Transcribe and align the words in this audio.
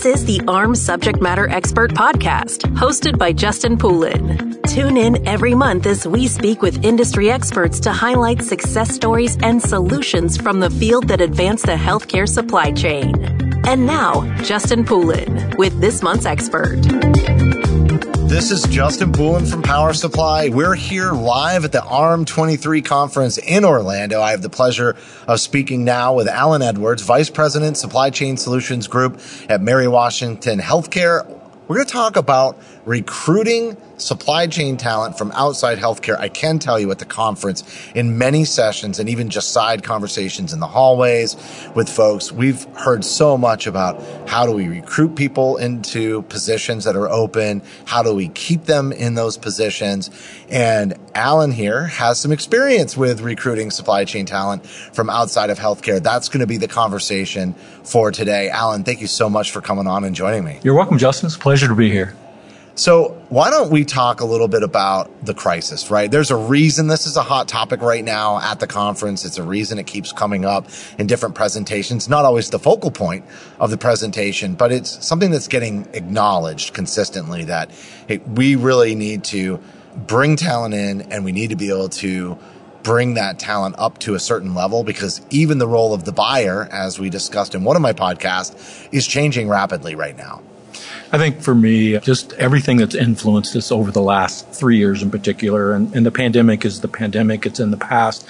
This 0.00 0.20
is 0.20 0.24
the 0.24 0.38
AHRMM 0.46 0.74
Subject 0.78 1.20
Matter 1.20 1.46
Expert 1.50 1.92
Podcast, 1.92 2.62
hosted 2.74 3.18
by 3.18 3.34
Justin 3.34 3.76
Poulin. 3.76 4.58
Tune 4.62 4.96
in 4.96 5.28
every 5.28 5.54
month 5.54 5.84
as 5.84 6.08
we 6.08 6.26
speak 6.26 6.62
with 6.62 6.82
industry 6.82 7.30
experts 7.30 7.78
to 7.80 7.92
highlight 7.92 8.40
success 8.40 8.94
stories 8.94 9.36
and 9.42 9.60
solutions 9.60 10.38
from 10.38 10.58
the 10.58 10.70
field 10.70 11.08
that 11.08 11.20
advance 11.20 11.60
the 11.60 11.72
healthcare 11.72 12.26
supply 12.26 12.72
chain. 12.72 13.14
And 13.66 13.84
now, 13.84 14.22
Justin 14.42 14.86
Poulin 14.86 15.54
with 15.58 15.78
this 15.82 16.00
month's 16.00 16.24
expert. 16.24 16.78
This 18.30 18.52
is 18.52 18.62
Justin 18.62 19.10
Poulin 19.10 19.44
from 19.44 19.60
Power 19.60 19.92
Supply. 19.92 20.50
We're 20.50 20.76
here 20.76 21.10
live 21.10 21.64
at 21.64 21.72
the 21.72 21.80
AHRMM 21.80 22.26
23 22.26 22.80
conference 22.80 23.38
in 23.38 23.64
Orlando. 23.64 24.22
I 24.22 24.30
have 24.30 24.40
the 24.40 24.48
pleasure 24.48 24.96
of 25.26 25.40
speaking 25.40 25.84
now 25.84 26.14
with 26.14 26.28
Alan 26.28 26.62
Edwards, 26.62 27.02
Vice 27.02 27.28
President, 27.28 27.76
Supply 27.76 28.10
Chain 28.10 28.36
Solutions 28.36 28.86
Group 28.86 29.20
at 29.48 29.60
Mary 29.60 29.88
Washington 29.88 30.60
Healthcare. 30.60 31.39
We're 31.70 31.76
going 31.76 31.86
to 31.86 31.92
talk 31.92 32.16
about 32.16 32.58
recruiting 32.84 33.76
supply 33.96 34.48
chain 34.48 34.76
talent 34.76 35.16
from 35.16 35.30
outside 35.30 35.78
healthcare. 35.78 36.18
I 36.18 36.28
can 36.28 36.58
tell 36.58 36.80
you 36.80 36.90
at 36.90 36.98
the 36.98 37.04
conference 37.04 37.62
in 37.94 38.18
many 38.18 38.44
sessions 38.44 38.98
and 38.98 39.08
even 39.08 39.30
just 39.30 39.52
side 39.52 39.84
conversations 39.84 40.52
in 40.52 40.58
the 40.58 40.66
hallways 40.66 41.36
with 41.76 41.88
folks, 41.88 42.32
we've 42.32 42.64
heard 42.74 43.04
so 43.04 43.38
much 43.38 43.68
about 43.68 44.02
how 44.28 44.46
do 44.46 44.52
we 44.52 44.66
recruit 44.66 45.14
people 45.14 45.58
into 45.58 46.22
positions 46.22 46.82
that 46.86 46.96
are 46.96 47.08
open? 47.08 47.62
How 47.84 48.02
do 48.02 48.12
we 48.16 48.30
keep 48.30 48.64
them 48.64 48.90
in 48.90 49.14
those 49.14 49.36
positions? 49.36 50.10
And 50.48 50.94
Alan 51.14 51.52
here 51.52 51.86
has 51.86 52.18
some 52.18 52.32
experience 52.32 52.96
with 52.96 53.20
recruiting 53.20 53.70
supply 53.70 54.04
chain 54.06 54.26
talent 54.26 54.66
from 54.66 55.08
outside 55.08 55.50
of 55.50 55.60
healthcare. 55.60 56.02
That's 56.02 56.28
going 56.30 56.40
to 56.40 56.48
be 56.48 56.56
the 56.56 56.66
conversation 56.66 57.54
for 57.84 58.10
today. 58.10 58.48
Alan, 58.50 58.84
thank 58.84 59.00
you 59.00 59.06
so 59.06 59.28
much 59.28 59.50
for 59.50 59.60
coming 59.60 59.86
on 59.86 60.04
and 60.04 60.14
joining 60.14 60.44
me. 60.44 60.58
You're 60.62 60.74
welcome, 60.74 60.98
Justin. 60.98 61.26
It's 61.26 61.36
a 61.36 61.38
pleasure 61.38 61.68
to 61.68 61.74
be 61.74 61.90
here. 61.90 62.14
So 62.80 63.10
why 63.28 63.50
don't 63.50 63.70
we 63.70 63.84
talk 63.84 64.20
a 64.20 64.24
little 64.24 64.48
bit 64.48 64.62
about 64.62 65.10
the 65.26 65.34
crisis, 65.34 65.90
right? 65.90 66.10
There's 66.10 66.30
a 66.30 66.36
reason 66.36 66.86
this 66.86 67.06
is 67.06 67.16
a 67.18 67.22
hot 67.22 67.46
topic 67.46 67.82
right 67.82 68.02
now 68.02 68.40
at 68.40 68.58
the 68.58 68.66
conference. 68.66 69.24
It's 69.26 69.36
a 69.36 69.42
reason 69.42 69.78
it 69.78 69.86
keeps 69.86 70.12
coming 70.12 70.46
up 70.46 70.66
in 70.98 71.06
different 71.06 71.34
presentations. 71.34 72.08
Not 72.08 72.24
always 72.24 72.48
the 72.48 72.58
focal 72.58 72.90
point 72.90 73.26
of 73.58 73.70
the 73.70 73.76
presentation, 73.76 74.54
but 74.54 74.72
it's 74.72 75.04
something 75.04 75.30
that's 75.30 75.48
getting 75.48 75.88
acknowledged 75.92 76.72
consistently 76.72 77.44
that 77.44 77.70
hey, 78.08 78.18
we 78.18 78.54
really 78.54 78.94
need 78.94 79.24
to 79.24 79.60
bring 79.94 80.36
talent 80.36 80.72
in 80.72 81.02
and 81.12 81.22
we 81.22 81.32
need 81.32 81.50
to 81.50 81.56
be 81.56 81.68
able 81.68 81.88
to 81.88 82.38
bring 82.82 83.14
that 83.14 83.38
talent 83.38 83.74
up 83.78 83.98
to 84.00 84.14
a 84.14 84.20
certain 84.20 84.54
level 84.54 84.84
because 84.84 85.20
even 85.30 85.58
the 85.58 85.68
role 85.68 85.94
of 85.94 86.04
the 86.04 86.12
buyer, 86.12 86.68
as 86.70 86.98
we 86.98 87.10
discussed 87.10 87.54
in 87.54 87.64
one 87.64 87.76
of 87.76 87.82
my 87.82 87.92
podcasts, 87.92 88.88
is 88.92 89.06
changing 89.06 89.48
rapidly 89.48 89.94
right 89.94 90.16
now. 90.16 90.42
I 91.12 91.18
think 91.18 91.40
for 91.40 91.54
me, 91.54 91.98
just 91.98 92.32
everything 92.34 92.76
that's 92.76 92.94
influenced 92.94 93.56
us 93.56 93.72
over 93.72 93.90
the 93.90 94.02
last 94.02 94.48
three 94.50 94.78
years 94.78 95.02
in 95.02 95.10
particular, 95.10 95.72
and, 95.72 95.92
and 95.94 96.06
the 96.06 96.12
pandemic 96.12 96.64
is 96.64 96.82
the 96.82 96.88
pandemic, 96.88 97.44
it's 97.46 97.58
in 97.58 97.72
the 97.72 97.76
past, 97.76 98.24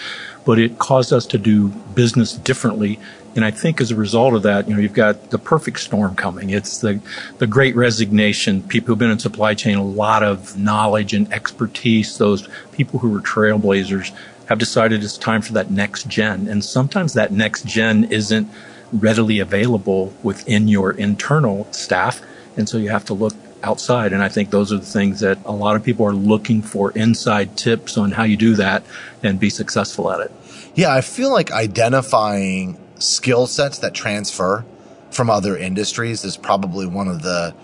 but 0.47 0.59
it 0.59 0.79
caused 0.79 1.13
us 1.13 1.27
to 1.27 1.39
do 1.39 1.69
business 1.69 2.33
differently. 2.33 2.99
And 3.37 3.45
I 3.45 3.51
think 3.51 3.81
as 3.83 3.91
a 3.91 3.97
result 3.97 4.35
of 4.35 4.43
that, 4.43 4.67
you 4.67 4.75
know, 4.75 4.81
you've 4.81 4.95
got 4.95 5.31
the 5.31 5.39
perfect 5.39 5.79
storm 5.81 6.17
coming. 6.17 6.51
It's 6.51 6.79
the, 6.79 7.01
the 7.39 7.47
great 7.47 7.77
resignation. 7.77 8.63
People 8.63 8.89
who've 8.89 8.99
been 8.99 9.11
in 9.11 9.19
supply 9.19 9.55
chain, 9.55 9.77
a 9.77 9.85
lot 9.85 10.23
of 10.23 10.59
knowledge 10.59 11.13
and 11.13 11.33
expertise. 11.33 12.19
Those 12.19 12.49
people 12.73 12.99
who 12.99 13.11
were 13.11 13.21
trailblazers 13.21 14.11
have 14.51 14.59
decided 14.59 15.05
it's 15.05 15.17
time 15.17 15.41
for 15.41 15.53
that 15.53 15.71
next 15.71 16.09
gen. 16.09 16.49
And 16.49 16.65
sometimes 16.65 17.15
that 17.15 17.31
next 17.31 17.65
gen 17.65 18.05
isn't 18.11 18.51
readily 18.93 19.39
available 19.39 20.13
within 20.25 20.67
your 20.67 20.91
internal 20.91 21.73
staff. 21.73 22.21
And 22.57 22.69
so 22.69 22.77
you 22.77 22.91
have 22.91 23.05
to 23.07 23.15
look 23.15 23.33
outside. 23.63 24.13
And 24.13 24.25
I 24.25 24.29
think 24.29 24.51
those 24.51 24.73
are 24.73 24.79
the 24.79 24.85
things 24.85 25.21
that 25.21 25.39
a 25.45 25.53
lot 25.53 25.77
of 25.77 25.85
people 25.85 26.05
are 26.05 26.13
looking 26.13 26.63
for 26.63 26.91
inside 26.91 27.57
tips 27.57 27.97
on 27.97 28.11
how 28.11 28.25
you 28.25 28.37
do 28.37 28.57
that 28.57 28.83
and 29.23 29.39
be 29.39 29.51
successful 29.51 30.11
at 30.11 30.19
it. 30.19 30.33
Yeah, 30.75 30.93
I 30.93 31.01
feel 31.01 31.31
like 31.31 31.53
identifying 31.53 32.77
skill 32.99 33.47
sets 33.47 33.79
that 33.79 33.95
transfer 33.95 34.65
from 35.13 35.31
other 35.31 35.57
industries 35.57 36.25
is 36.25 36.37
probably 36.37 36.87
one 36.87 37.07
of 37.07 37.23
the 37.23 37.55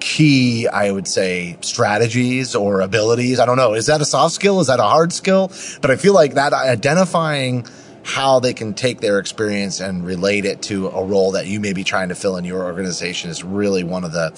key, 0.00 0.66
I 0.66 0.90
would 0.90 1.06
say, 1.06 1.56
strategies 1.60 2.54
or 2.54 2.80
abilities. 2.80 3.38
I 3.38 3.46
don't 3.46 3.56
know. 3.56 3.74
Is 3.74 3.86
that 3.86 4.00
a 4.00 4.04
soft 4.04 4.34
skill? 4.34 4.60
Is 4.60 4.66
that 4.66 4.80
a 4.80 4.84
hard 4.84 5.12
skill? 5.12 5.52
But 5.80 5.90
I 5.90 5.96
feel 5.96 6.14
like 6.14 6.34
that 6.34 6.52
identifying 6.52 7.66
how 8.02 8.40
they 8.40 8.54
can 8.54 8.74
take 8.74 9.00
their 9.00 9.18
experience 9.18 9.80
and 9.80 10.04
relate 10.04 10.44
it 10.44 10.62
to 10.62 10.88
a 10.88 11.04
role 11.04 11.32
that 11.32 11.46
you 11.46 11.60
may 11.60 11.72
be 11.72 11.84
trying 11.84 12.08
to 12.08 12.14
fill 12.14 12.36
in 12.36 12.44
your 12.44 12.64
organization 12.64 13.30
is 13.30 13.44
really 13.44 13.84
one 13.84 14.04
of 14.04 14.12
the 14.12 14.32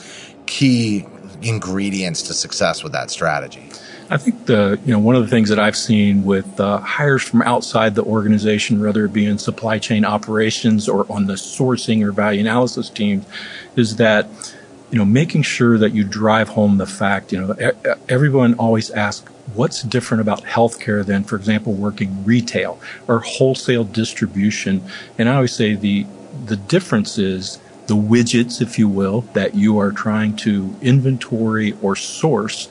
key 0.47 1.06
ingredients 1.43 2.23
to 2.23 2.34
success 2.34 2.83
with 2.83 2.93
that 2.93 3.11
strategy. 3.11 3.69
I 4.11 4.19
think 4.19 4.44
the 4.44 4.79
you 4.84 4.93
know 4.93 4.99
one 4.99 5.17
of 5.17 5.23
the 5.23 5.29
things 5.29 5.49
that 5.49 5.59
I've 5.59 5.77
seen 5.77 6.25
with 6.25 6.61
uh, 6.61 6.79
hires 6.79 7.23
from 7.23 7.41
outside 7.43 7.94
the 7.94 8.03
organization, 8.03 8.83
whether 8.83 9.06
it 9.06 9.12
be 9.12 9.25
in 9.25 9.39
supply 9.39 9.79
chain 9.79 10.05
operations 10.05 10.89
or 10.89 11.11
on 11.11 11.27
the 11.27 11.34
sourcing 11.34 12.05
or 12.05 12.12
value 12.12 12.41
analysis 12.41 12.91
teams, 12.91 13.25
is 13.77 13.97
that 13.97 14.27
you 14.93 14.99
know 14.99 15.05
making 15.05 15.43
sure 15.43 15.79
that 15.79 15.93
you 15.93 16.05
drive 16.05 16.51
home 16.51 16.79
the 16.79 16.87
fact. 16.87 17.33
You 17.33 17.41
know, 17.41 17.73
everyone 18.09 18.55
always 18.55 18.91
asks 18.91 19.29
what's 19.55 19.83
different 19.83 20.21
about 20.21 20.43
healthcare 20.43 21.05
than, 21.05 21.25
for 21.25 21.37
example, 21.37 21.73
working 21.73 22.25
retail 22.25 22.81
or 23.09 23.21
wholesale 23.21 23.85
distribution? 23.85 24.85
And 25.19 25.29
I 25.29 25.37
always 25.37 25.53
say 25.53 25.75
the 25.75 26.07
the 26.47 26.57
difference 26.57 27.19
is 27.19 27.59
the 27.87 27.97
widgets, 27.97 28.61
if 28.61 28.79
you 28.79 28.89
will, 28.89 29.23
that 29.33 29.55
you 29.55 29.79
are 29.79 29.93
trying 29.93 30.37
to 30.37 30.77
inventory 30.81 31.77
or 31.83 31.97
source 31.97 32.69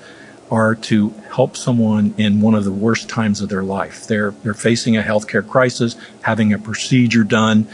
are 0.49 0.75
to 0.75 1.09
help 1.33 1.55
someone 1.55 2.13
in 2.17 2.41
one 2.41 2.53
of 2.53 2.65
the 2.65 2.71
worst 2.71 3.07
times 3.07 3.39
of 3.39 3.49
their 3.49 3.63
life. 3.63 4.05
They're 4.05 4.31
they're 4.43 4.53
facing 4.53 4.97
a 4.97 5.01
healthcare 5.01 5.47
crisis, 5.47 5.95
having 6.21 6.53
a 6.53 6.59
procedure 6.59 7.23
done, 7.23 7.67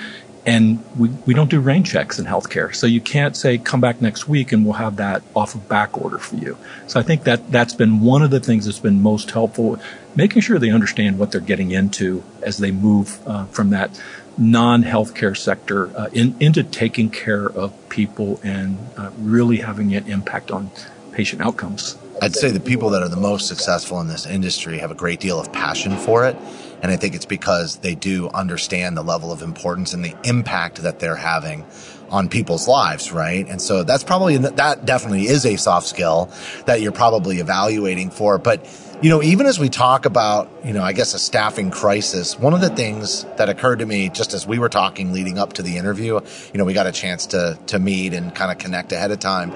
and 0.48 0.82
we, 0.98 1.10
we 1.26 1.34
don't 1.34 1.50
do 1.50 1.60
rain 1.60 1.84
checks 1.84 2.18
in 2.18 2.26
healthcare. 2.26 2.74
So 2.74 2.88
you 2.88 3.02
can't 3.02 3.36
say, 3.36 3.58
come 3.58 3.82
back 3.82 4.02
next 4.02 4.30
week 4.30 4.54
and 4.54 4.64
we'll 4.64 4.76
have 4.76 4.96
that 4.96 5.22
off 5.36 5.54
of 5.54 5.68
back 5.68 6.02
order 6.02 6.18
for 6.18 6.38
you. 6.38 6.58
So 6.88 7.02
I 7.02 7.04
think 7.04 7.26
that 7.26 7.52
that's 7.52 7.74
been 7.74 8.00
one 8.00 8.24
of 8.24 8.32
the 8.32 8.40
things 8.40 8.66
that's 8.66 8.80
been 8.80 9.04
most 9.04 9.30
helpful, 9.30 9.78
making 10.16 10.42
sure 10.42 10.58
they 10.58 10.72
understand 10.72 11.20
what 11.20 11.34
they're 11.34 11.42
getting 11.42 11.72
into 11.72 12.24
as 12.42 12.60
they 12.60 12.72
move 12.72 13.20
uh, 13.28 13.46
from 13.48 13.72
that 13.72 14.02
non-healthcare 14.38 15.36
sector 15.36 15.96
uh, 15.98 16.08
in, 16.14 16.34
into 16.40 16.64
taking 16.64 17.10
care 17.10 17.50
of 17.50 17.74
people 17.90 18.40
and 18.42 18.78
uh, 18.96 19.12
really 19.18 19.58
having 19.58 19.94
an 19.94 20.08
impact 20.08 20.50
on 20.50 20.72
patient 21.12 21.42
outcomes. 21.42 21.98
I'd 22.22 22.36
say 22.36 22.52
the 22.52 22.62
people 22.62 22.92
that 22.92 23.04
are 23.04 23.10
the 23.10 23.18
most 23.18 23.48
successful 23.48 24.00
in 24.00 24.08
this 24.08 24.26
industry 24.26 24.78
have 24.78 24.92
a 24.92 24.96
great 24.96 25.20
deal 25.20 25.42
of 25.42 25.52
passion 25.52 25.98
for 25.98 26.26
it 26.26 26.38
and 26.82 26.92
I 26.92 26.98
think 26.98 27.16
it's 27.16 27.26
because 27.26 27.78
they 27.78 27.96
do 27.96 28.30
understand 28.30 28.98
the 28.98 29.04
level 29.04 29.32
of 29.32 29.42
importance 29.42 29.94
and 29.94 30.04
the 30.04 30.16
impact 30.24 30.84
that 30.84 31.00
they're 31.00 31.16
having 31.16 31.66
on 32.10 32.30
people's 32.30 32.68
lives, 32.68 33.12
right? 33.12 33.48
And 33.48 33.62
so 33.62 33.84
that's 33.84 34.04
probably, 34.04 34.38
that 34.38 34.86
definitely 34.86 35.28
is 35.28 35.46
a 35.46 35.58
soft 35.58 35.88
skill 35.88 36.32
that 36.66 36.82
you're 36.82 36.92
probably 36.92 37.40
evaluating 37.40 38.12
for. 38.12 38.38
But, 38.38 38.66
you 39.02 39.10
know, 39.10 39.22
even 39.22 39.46
as 39.46 39.60
we 39.60 39.70
talk 39.70 40.06
about, 40.06 40.50
you 40.64 40.74
know, 40.74 40.84
I 40.84 40.94
guess 40.94 41.14
a 41.14 41.20
staffing 41.20 41.70
crisis, 41.70 42.40
one 42.40 42.54
of 42.54 42.62
the 42.62 42.70
things 42.70 43.26
that 43.38 43.50
occurred 43.50 43.80
to 43.80 43.86
me 43.86 44.10
just 44.10 44.34
as 44.34 44.48
we 44.48 44.58
were 44.58 44.70
talking 44.70 45.12
leading 45.12 45.38
up 45.38 45.54
to 45.54 45.62
the 45.62 45.78
interview, 45.78 46.20
you 46.54 46.58
know, 46.58 46.66
we 46.66 46.74
got 46.74 46.88
a 46.88 46.92
chance 46.92 47.26
to, 47.28 47.60
to 47.68 47.80
meet 47.80 48.14
and 48.14 48.34
kind 48.34 48.52
of 48.52 48.58
connect 48.58 48.92
ahead 48.92 49.12
of 49.12 49.20
time. 49.20 49.52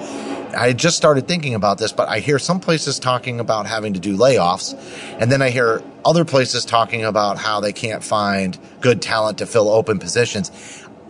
I 0.55 0.73
just 0.73 0.97
started 0.97 1.27
thinking 1.27 1.53
about 1.53 1.77
this, 1.77 1.91
but 1.91 2.09
I 2.09 2.19
hear 2.19 2.39
some 2.39 2.59
places 2.59 2.99
talking 2.99 3.39
about 3.39 3.67
having 3.67 3.93
to 3.93 3.99
do 3.99 4.17
layoffs. 4.17 4.73
And 5.19 5.31
then 5.31 5.41
I 5.41 5.49
hear 5.49 5.81
other 6.05 6.25
places 6.25 6.65
talking 6.65 7.03
about 7.03 7.37
how 7.37 7.59
they 7.59 7.73
can't 7.73 8.03
find 8.03 8.57
good 8.79 9.01
talent 9.01 9.39
to 9.39 9.45
fill 9.45 9.69
open 9.69 9.99
positions. 9.99 10.51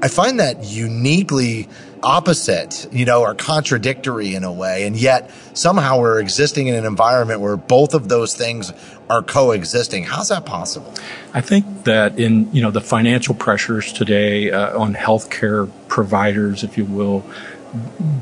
I 0.01 0.07
find 0.07 0.40
that 0.40 0.63
uniquely 0.63 1.69
opposite, 2.04 2.88
you 2.92 3.06
know, 3.06 3.21
or 3.21 3.36
contradictory 3.36 4.33
in 4.33 4.44
a 4.44 4.51
way. 4.51 4.88
And 4.88 4.98
yet 4.98 5.30
somehow 5.54 6.00
we're 6.00 6.19
existing 6.19 6.68
in 6.68 6.75
an 6.75 6.86
environment 6.86 7.39
where 7.39 7.57
both 7.57 7.94
of 7.94 8.10
those 8.10 8.33
things 8.33 8.74
are 9.10 9.21
coexisting. 9.21 10.04
How's 10.04 10.30
that 10.30 10.45
possible? 10.45 10.92
I 11.33 11.42
think 11.42 11.83
that 11.83 12.19
in, 12.19 12.51
you 12.54 12.62
know, 12.62 12.71
the 12.71 12.81
financial 12.81 13.36
pressures 13.36 13.94
today 13.94 14.50
uh, 14.50 14.80
on 14.80 14.95
healthcare 14.95 15.69
providers, 15.88 16.63
if 16.63 16.77
you 16.77 16.86
will, 16.86 17.24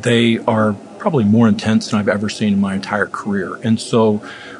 they 0.01 0.39
are 0.39 0.75
probably 0.99 1.23
more 1.23 1.47
intense 1.47 1.89
than 1.89 1.99
I've 1.99 2.09
ever 2.09 2.29
seen 2.29 2.53
in 2.53 2.59
my 2.59 2.75
entire 2.75 3.07
career. 3.07 3.55
And 3.63 3.79
so 3.79 4.17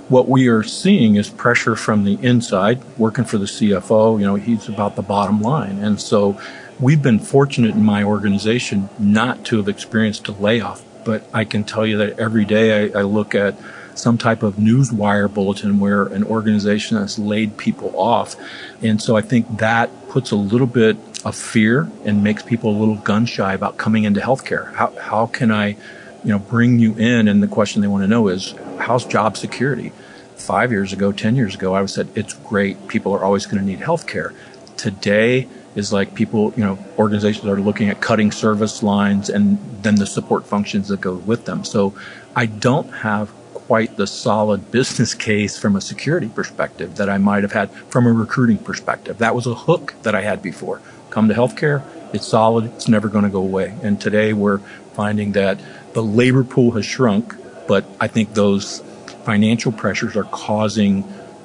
what 0.08 0.28
we 0.28 0.48
are 0.48 0.64
seeing 0.64 1.16
is 1.16 1.30
pressure 1.30 1.76
from 1.76 2.04
the 2.04 2.14
inside, 2.26 2.82
working 2.98 3.26
for 3.26 3.38
the 3.38 3.46
CFO, 3.46 4.20
you 4.20 4.26
know, 4.26 4.36
he's 4.36 4.68
about 4.68 4.96
the 4.96 5.02
bottom 5.04 5.42
line. 5.42 5.78
And 5.78 6.02
so 6.02 6.40
we've 6.80 7.02
been 7.02 7.20
fortunate 7.20 7.76
in 7.76 7.84
my 7.84 8.04
organization 8.04 8.90
not 8.98 9.46
to 9.46 9.58
have 9.58 9.68
experienced 9.68 10.28
a 10.28 10.32
layoff, 10.32 10.84
but 11.06 11.30
I 11.34 11.46
can 11.46 11.64
tell 11.64 11.86
you 11.86 11.98
that 11.98 12.20
every 12.20 12.46
day 12.46 12.92
I, 12.92 13.00
I 13.00 13.02
look 13.04 13.36
at 13.36 13.56
some 14.00 14.18
type 14.18 14.44
of 14.44 14.58
news 14.58 14.92
wire 14.92 15.28
bulletin 15.28 15.80
where 15.80 16.06
an 16.06 16.24
organization 16.24 16.98
has 16.98 17.20
laid 17.20 17.58
people 17.58 17.92
off. 18.00 18.36
And 18.82 19.02
so 19.02 19.16
I 19.16 19.22
think 19.22 19.58
that 19.58 19.90
puts 20.10 20.32
a 20.32 20.36
little 20.36 20.68
bit 20.68 20.98
of 21.26 21.36
fear 21.36 21.90
and 22.06 22.24
makes 22.24 22.42
people 22.42 22.72
a 22.72 22.78
little 22.78 22.96
gun 22.96 23.26
shy 23.26 23.54
about 23.54 23.78
coming 23.78 24.06
into 24.06 24.22
healthcare. 24.22 24.74
How, 24.74 24.94
how 25.00 25.28
can 25.28 25.52
I, 25.52 25.76
you 26.24 26.32
know, 26.32 26.40
bring 26.40 26.80
you 26.80 26.94
in? 26.96 27.28
And 27.28 27.42
the 27.42 27.48
question 27.48 27.82
they 27.82 27.88
want 27.88 28.04
to 28.04 28.08
know 28.08 28.28
is, 28.28 28.54
how's 28.80 29.06
job 29.06 29.38
security? 29.38 29.92
Five 30.36 30.72
years 30.72 30.94
ago, 30.94 31.12
10 31.12 31.36
years 31.36 31.56
ago, 31.56 31.74
I 31.74 31.82
would 31.82 31.90
said, 31.90 32.10
it's 32.16 32.34
great. 32.34 32.88
People 32.88 33.14
are 33.14 33.24
always 33.24 33.46
going 33.46 33.60
to 33.60 33.66
need 33.66 33.80
healthcare. 33.80 34.34
Today 34.78 35.48
is 35.76 35.94
like 35.94 36.16
people, 36.16 36.54
you 36.56 36.64
know, 36.64 36.80
organizations 36.98 37.46
are 37.46 37.60
looking 37.60 37.90
at 37.90 38.02
cutting 38.02 38.32
service 38.32 38.82
lines 38.82 39.30
and 39.30 39.60
then 39.84 39.96
the 39.96 40.06
support 40.06 40.46
functions 40.46 40.88
that 40.88 41.02
go 41.02 41.16
with 41.16 41.46
them. 41.46 41.64
So 41.64 41.94
I 42.36 42.46
don't 42.46 42.90
have 42.90 43.30
quite 43.54 43.98
the 43.98 44.08
solid 44.08 44.72
business 44.72 45.14
case 45.14 45.58
from 45.58 45.76
a 45.76 45.82
security 45.82 46.28
perspective 46.28 46.96
that 46.96 47.10
I 47.10 47.18
might 47.18 47.44
have 47.44 47.52
had 47.52 47.72
from 47.72 48.08
a 48.08 48.12
recruiting 48.12 48.58
perspective. 48.58 49.20
That 49.20 49.36
was 49.36 49.46
a 49.46 49.54
hook 49.54 49.94
that 50.04 50.16
I 50.16 50.22
had 50.22 50.42
before 50.42 50.82
come 51.10 51.28
to 51.28 51.34
healthcare. 51.34 51.84
It's 52.14 52.28
solid. 52.28 52.66
It's 52.66 52.88
never 52.88 53.08
going 53.08 53.24
to 53.24 53.30
go 53.30 53.42
away. 53.42 53.76
And 53.84 54.00
today 54.00 54.34
we're 54.34 54.60
finding 54.94 55.34
that 55.34 55.60
the 55.94 56.04
labor 56.04 56.44
pool 56.44 56.72
has 56.72 56.86
shrunk, 56.86 57.36
but 57.68 57.86
I 58.00 58.08
think 58.08 58.34
those 58.34 58.80
financial 59.26 59.72
pressures 59.72 60.16
are 60.16 60.24
causing 60.24 61.04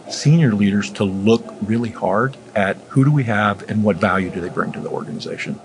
senior 0.09 0.55
leaders 0.55 0.91
to 0.93 1.05
look 1.05 1.45
really 1.63 1.91
hard 1.91 2.37
at 2.55 2.77
who 2.89 3.05
do 3.05 3.11
we 3.11 3.25
have 3.25 3.69
and 3.71 3.83
what 3.83 3.97
value 3.97 4.31
do 4.31 4.41
they 4.41 4.49
bring 4.49 4.73
to 4.73 4.81
the 4.81 4.89
organization 4.89 5.59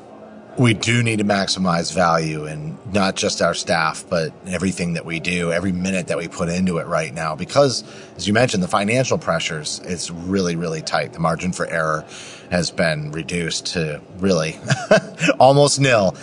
we 0.59 0.73
do 0.73 1.01
need 1.01 1.19
to 1.19 1.23
maximize 1.23 1.93
value 1.93 2.45
and 2.45 2.77
not 2.93 3.15
just 3.15 3.41
our 3.41 3.53
staff, 3.53 4.03
but 4.09 4.33
everything 4.45 4.93
that 4.93 5.05
we 5.05 5.21
do, 5.21 5.53
every 5.53 5.71
minute 5.71 6.07
that 6.07 6.17
we 6.17 6.27
put 6.27 6.49
into 6.49 6.79
it 6.79 6.87
right 6.87 7.13
now. 7.13 7.33
Because, 7.33 7.85
as 8.17 8.27
you 8.27 8.33
mentioned, 8.33 8.61
the 8.61 8.67
financial 8.67 9.17
pressures, 9.17 9.79
it's 9.85 10.11
really, 10.11 10.57
really 10.57 10.81
tight. 10.81 11.13
The 11.13 11.19
margin 11.19 11.53
for 11.53 11.65
error 11.65 12.05
has 12.51 12.71
been 12.71 13.13
reduced 13.13 13.67
to 13.67 14.01
really 14.17 14.59
almost 15.39 15.79
nil. 15.79 16.17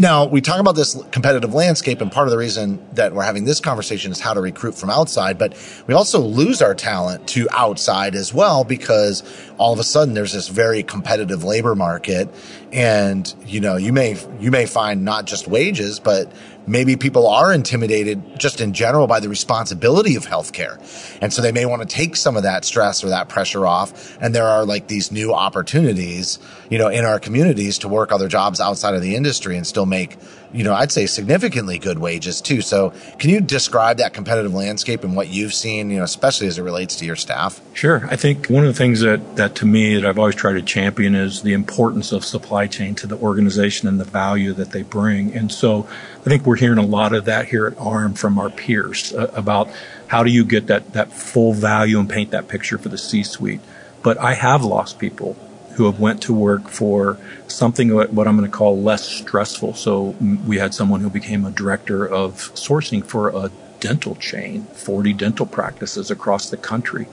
Now, 0.00 0.26
we 0.26 0.40
talk 0.40 0.60
about 0.60 0.76
this 0.76 0.94
competitive 1.10 1.52
landscape, 1.52 2.00
and 2.00 2.12
part 2.12 2.28
of 2.28 2.30
the 2.30 2.38
reason 2.38 2.78
that 2.92 3.12
we're 3.12 3.24
having 3.24 3.42
this 3.42 3.58
conversation 3.58 4.12
is 4.12 4.20
how 4.20 4.32
to 4.32 4.40
recruit 4.40 4.76
from 4.76 4.90
outside, 4.90 5.38
but 5.38 5.56
we 5.88 5.94
also 5.94 6.20
lose 6.20 6.62
our 6.62 6.72
talent 6.72 7.26
to 7.30 7.48
outside 7.50 8.14
as 8.14 8.32
well 8.32 8.62
because 8.62 9.24
all 9.58 9.72
of 9.72 9.78
a 9.78 9.84
sudden 9.84 10.14
there's 10.14 10.32
this 10.32 10.48
very 10.48 10.82
competitive 10.82 11.44
labor 11.44 11.74
market. 11.74 12.28
And 12.72 13.32
you 13.46 13.60
know 13.60 13.76
you 13.76 13.92
may 13.92 14.16
you 14.40 14.50
may 14.50 14.66
find 14.66 15.04
not 15.04 15.26
just 15.26 15.48
wages 15.48 16.00
but 16.00 16.32
maybe 16.66 16.96
people 16.96 17.26
are 17.26 17.52
intimidated 17.52 18.38
just 18.38 18.60
in 18.60 18.74
general 18.74 19.06
by 19.06 19.20
the 19.20 19.28
responsibility 19.28 20.16
of 20.16 20.26
healthcare. 20.26 20.78
And 21.22 21.32
so 21.32 21.40
they 21.40 21.52
may 21.52 21.64
want 21.64 21.82
to 21.82 21.88
take 21.88 22.14
some 22.14 22.36
of 22.36 22.42
that 22.42 22.64
stress 22.64 23.02
or 23.02 23.08
that 23.08 23.28
pressure 23.28 23.66
off. 23.66 24.18
And 24.20 24.34
there 24.34 24.46
are 24.46 24.64
like 24.64 24.88
these 24.88 25.10
new 25.10 25.32
opportunities 25.32 26.38
you 26.70 26.78
know 26.78 26.88
in 26.88 27.04
our 27.04 27.18
communities 27.18 27.78
to 27.78 27.88
work 27.88 28.12
other 28.12 28.28
jobs 28.28 28.60
outside 28.60 28.94
of 28.94 29.02
the 29.02 29.16
industry 29.16 29.56
and 29.56 29.66
still 29.66 29.86
make 29.86 30.16
you 30.52 30.64
know, 30.64 30.72
I'd 30.72 30.90
say 30.90 31.06
significantly 31.06 31.78
good 31.78 31.98
wages 31.98 32.40
too. 32.40 32.62
So 32.62 32.92
can 33.18 33.30
you 33.30 33.40
describe 33.40 33.98
that 33.98 34.14
competitive 34.14 34.54
landscape 34.54 35.04
and 35.04 35.14
what 35.14 35.28
you've 35.28 35.52
seen, 35.52 35.90
you 35.90 35.98
know, 35.98 36.04
especially 36.04 36.46
as 36.46 36.58
it 36.58 36.62
relates 36.62 36.96
to 36.96 37.04
your 37.04 37.16
staff? 37.16 37.60
Sure. 37.74 38.06
I 38.10 38.16
think 38.16 38.48
one 38.48 38.64
of 38.64 38.72
the 38.72 38.78
things 38.78 39.00
that, 39.00 39.36
that 39.36 39.54
to 39.56 39.66
me 39.66 39.94
that 39.96 40.06
I've 40.06 40.18
always 40.18 40.34
tried 40.34 40.54
to 40.54 40.62
champion 40.62 41.14
is 41.14 41.42
the 41.42 41.52
importance 41.52 42.12
of 42.12 42.24
supply 42.24 42.66
chain 42.66 42.94
to 42.96 43.06
the 43.06 43.16
organization 43.16 43.88
and 43.88 44.00
the 44.00 44.04
value 44.04 44.52
that 44.54 44.70
they 44.70 44.82
bring. 44.82 45.34
And 45.34 45.52
so 45.52 45.86
I 46.20 46.24
think 46.24 46.46
we're 46.46 46.56
hearing 46.56 46.78
a 46.78 46.86
lot 46.86 47.12
of 47.12 47.26
that 47.26 47.48
here 47.48 47.66
at 47.66 47.74
AHRMM 47.74 48.16
from 48.16 48.38
our 48.38 48.50
peers 48.50 49.12
uh, 49.12 49.30
about 49.34 49.68
how 50.06 50.22
do 50.22 50.30
you 50.30 50.44
get 50.44 50.68
that, 50.68 50.94
that 50.94 51.12
full 51.12 51.52
value 51.52 51.98
and 51.98 52.08
paint 52.08 52.30
that 52.30 52.48
picture 52.48 52.78
for 52.78 52.88
the 52.88 52.98
C-suite. 52.98 53.60
But 54.02 54.16
I 54.18 54.34
have 54.34 54.64
lost 54.64 54.98
people 54.98 55.36
who 55.78 55.86
have 55.86 56.00
went 56.00 56.20
to 56.20 56.34
work 56.34 56.68
for 56.68 57.16
something 57.46 57.90
what 57.90 58.26
I'm 58.26 58.36
going 58.36 58.50
to 58.50 58.56
call 58.56 58.82
less 58.82 59.08
stressful. 59.08 59.74
So 59.74 60.16
we 60.44 60.58
had 60.58 60.74
someone 60.74 61.00
who 61.00 61.08
became 61.08 61.44
a 61.44 61.52
director 61.52 62.04
of 62.04 62.34
sourcing 62.54 63.04
for 63.04 63.28
a 63.28 63.52
dental 63.78 64.16
chain, 64.16 64.64
40 64.64 65.12
dental 65.12 65.46
practices 65.46 66.10
across 66.10 66.50
the 66.50 66.56
country. 66.56 67.06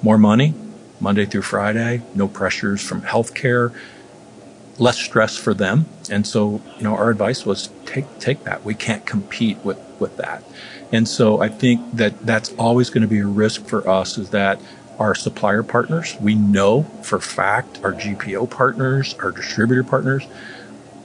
More 0.00 0.16
money, 0.16 0.54
Monday 0.98 1.26
through 1.26 1.42
Friday, 1.42 2.00
no 2.14 2.26
pressures 2.26 2.80
from 2.80 3.02
healthcare, 3.02 3.74
less 4.78 4.98
stress 4.98 5.36
for 5.36 5.52
them. 5.52 5.84
And 6.10 6.26
so, 6.26 6.62
you 6.78 6.84
know, 6.84 6.96
our 6.96 7.10
advice 7.10 7.44
was 7.44 7.68
take 7.84 8.18
take 8.18 8.44
that. 8.44 8.64
We 8.64 8.74
can't 8.74 9.04
compete 9.04 9.58
with 9.58 9.78
with 10.00 10.16
that. 10.16 10.42
And 10.90 11.06
so 11.06 11.42
I 11.42 11.48
think 11.48 11.96
that 11.96 12.24
that's 12.24 12.54
always 12.54 12.88
going 12.88 13.02
to 13.02 13.08
be 13.08 13.20
a 13.20 13.26
risk 13.26 13.66
for 13.66 13.86
us 13.86 14.16
is 14.16 14.30
that 14.30 14.58
our 14.98 15.14
supplier 15.14 15.62
partners. 15.62 16.16
We 16.20 16.34
know 16.34 16.84
for 17.02 17.20
fact 17.20 17.80
our 17.82 17.92
GPO 17.92 18.50
partners, 18.50 19.14
our 19.14 19.30
distributor 19.30 19.84
partners. 19.84 20.26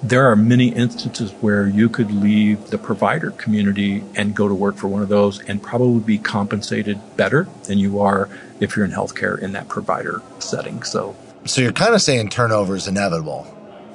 There 0.03 0.25
are 0.31 0.35
many 0.35 0.69
instances 0.69 1.31
where 1.41 1.67
you 1.67 1.87
could 1.87 2.11
leave 2.11 2.71
the 2.71 2.79
provider 2.79 3.31
community 3.31 4.03
and 4.15 4.35
go 4.35 4.47
to 4.47 4.55
work 4.55 4.75
for 4.75 4.87
one 4.87 5.03
of 5.03 5.09
those 5.09 5.39
and 5.41 5.61
probably 5.61 5.99
be 5.99 6.17
compensated 6.17 6.99
better 7.17 7.47
than 7.65 7.77
you 7.77 7.99
are 7.99 8.27
if 8.59 8.75
you're 8.75 8.85
in 8.85 8.91
healthcare 8.91 9.37
in 9.37 9.51
that 9.51 9.67
provider 9.67 10.21
setting. 10.39 10.81
So, 10.81 11.15
so 11.45 11.61
you're 11.61 11.71
kind 11.71 11.93
of 11.93 12.01
saying 12.01 12.29
turnover 12.29 12.75
is 12.75 12.87
inevitable. 12.87 13.45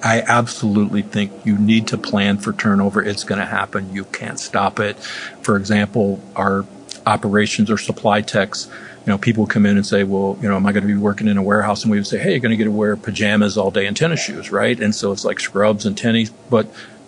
I 0.02 0.20
absolutely 0.20 1.02
think 1.02 1.32
you 1.44 1.58
need 1.58 1.88
to 1.88 1.98
plan 1.98 2.38
for 2.38 2.52
turnover. 2.52 3.02
It's 3.02 3.24
going 3.24 3.40
to 3.40 3.46
happen. 3.46 3.92
You 3.92 4.04
can't 4.04 4.38
stop 4.38 4.78
it. 4.78 4.96
For 5.42 5.56
example, 5.56 6.20
our 6.36 6.64
operations 7.06 7.70
or 7.70 7.78
supply 7.78 8.20
techs 8.20 8.68
you 9.06 9.12
know, 9.12 9.18
people 9.18 9.46
come 9.46 9.66
in 9.66 9.76
and 9.76 9.86
say, 9.86 10.02
well, 10.02 10.36
you 10.42 10.48
know, 10.48 10.56
am 10.56 10.66
I 10.66 10.72
going 10.72 10.82
to 10.82 10.92
be 10.92 10.98
working 10.98 11.28
in 11.28 11.38
a 11.38 11.42
warehouse? 11.42 11.84
And 11.84 11.92
we 11.92 11.98
would 11.98 12.08
say, 12.08 12.18
hey, 12.18 12.32
you're 12.32 12.40
going 12.40 12.50
to 12.50 12.56
get 12.56 12.64
to 12.64 12.72
wear 12.72 12.96
pajamas 12.96 13.56
all 13.56 13.70
day 13.70 13.86
and 13.86 13.96
tennis 13.96 14.18
shoes, 14.18 14.50
right? 14.50 14.78
And 14.80 14.92
so 14.92 15.12
it's 15.12 15.24
like 15.24 15.38
scrubs 15.38 15.86
and 15.86 15.96
tennies, 15.96 16.32
but 16.50 16.66